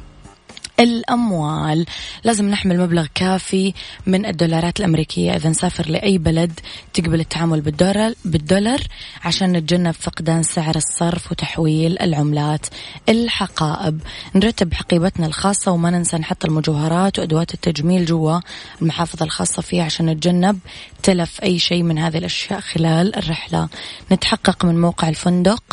الأموال. 0.80 1.86
لازم 2.24 2.50
نحمل 2.50 2.80
مبلغ 2.80 3.06
كافي 3.16 3.74
من 4.06 4.26
الدولارات 4.26 4.80
الأمريكية. 4.80 5.36
إذا 5.36 5.50
نسافر 5.50 5.90
لأي 5.90 6.18
بلد 6.18 6.60
تقبل 6.94 7.20
التعامل 7.20 7.62
بالدولار, 7.62 8.14
بالدولار 8.26 8.80
عشان 9.24 9.52
نتجنب 9.52 9.92
فقدان 9.92 10.44
سعر 10.44 10.76
الصرف 10.76 11.32
وتحويل 11.32 12.00
العملات 12.02 12.66
الحقائب. 13.10 14.02
نرتب 14.36 14.74
حقيبتنا 14.74 15.26
الخاصة 15.26 15.72
وما 15.72 15.90
ننسى 15.90 16.18
نحط 16.18 16.46
المجوهرات 16.46 17.20
وأدوات 17.20 17.54
التجميل 17.54 18.06
جوا 18.06 18.40
المحافظة 18.82 19.26
الخاصة 19.26 19.62
فيها 19.62 19.84
عشان 19.84 20.06
نتجنب 20.06 20.60
تلف 21.04 21.44
أي 21.44 21.60
شيء 21.60 21.84
من 21.84 21.98
هذه 21.98 22.18
الأشياء 22.18 22.60
خلال 22.60 23.16
الرحلة. 23.16 23.70
نتحقق 24.12 24.66
من 24.66 24.82
موقع 24.82 25.10
الفندق 25.10 25.64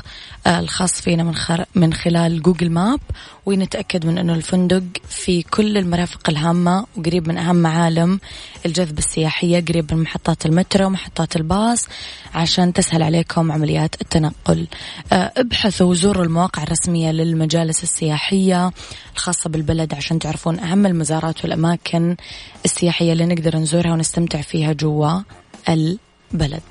آه، 0.47 0.61
الخاص 0.61 1.01
فينا 1.01 1.23
من. 1.23 1.35
من 1.75 1.95
خلال 1.95 2.43
جوجل 2.43 2.71
ماب 2.71 3.01
ونتأكد 3.47 4.07
من 4.07 4.19
أنه 4.19 4.35
الفندق 4.35 4.83
في 5.09 5.43
كل 5.43 5.79
المرافق 5.79 6.31
الهامة 6.31 6.87
وقريب 6.97 7.29
من 7.29 7.39
أهم 7.39 7.57
معالم 7.57 8.21
الجذب 8.67 8.99
السياحية 8.99 9.65
قريب 9.65 9.95
من 9.95 10.03
محطات 10.03 10.47
المترو 10.47 10.87
ومحطات 10.87 11.37
الباص 11.37 11.89
عشان 12.35 12.73
تسهل 12.73 13.03
عليكم 13.03 13.53
عمليات 13.53 14.01
التنقل. 14.01 14.67
آه، 15.13 15.33
ابحثوا 15.37 15.87
وزوروا 15.87 16.25
المواقع 16.25 16.63
الرسمية 16.63 17.11
للمجالس 17.11 17.83
السياحية 17.83 18.73
الخاصة 19.15 19.51
بالبلد 19.51 19.95
عشان 19.95 20.19
تعرفون 20.19 20.59
أهم 20.59 20.87
المزارات 20.87 21.45
والأماكن 21.45 22.17
السياحية 22.65 23.13
اللي 23.13 23.27
نقدر 23.27 23.57
نزورها 23.57 23.93
ونستمتع 23.93 24.41
فيها 24.41 24.73
جوا 24.73 25.21
البلد. 25.69 26.63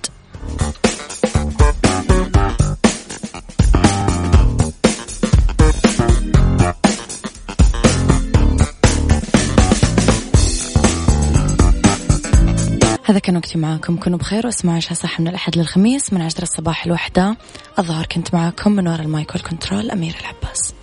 هذا 13.12 13.20
كان 13.20 13.38
وقتي 13.38 13.58
معاكم. 13.58 13.98
كونوا 13.98 14.18
بخير 14.18 14.46
واسمعوا 14.46 14.78
عشاء 14.78 14.94
صح 14.94 15.20
من 15.20 15.28
الأحد 15.28 15.58
للخميس 15.58 16.14
من 16.14 16.22
عشرة 16.22 16.44
الصباح 16.44 16.86
الوحدة 16.86 17.38
الظهر 17.80 18.06
كنت 18.06 18.34
معاكم 18.34 18.72
من 18.72 18.88
وراء 18.88 19.02
المايك 19.02 19.36
والكنترول 19.36 19.92
أمير 19.92 20.16
العباس. 20.22 20.74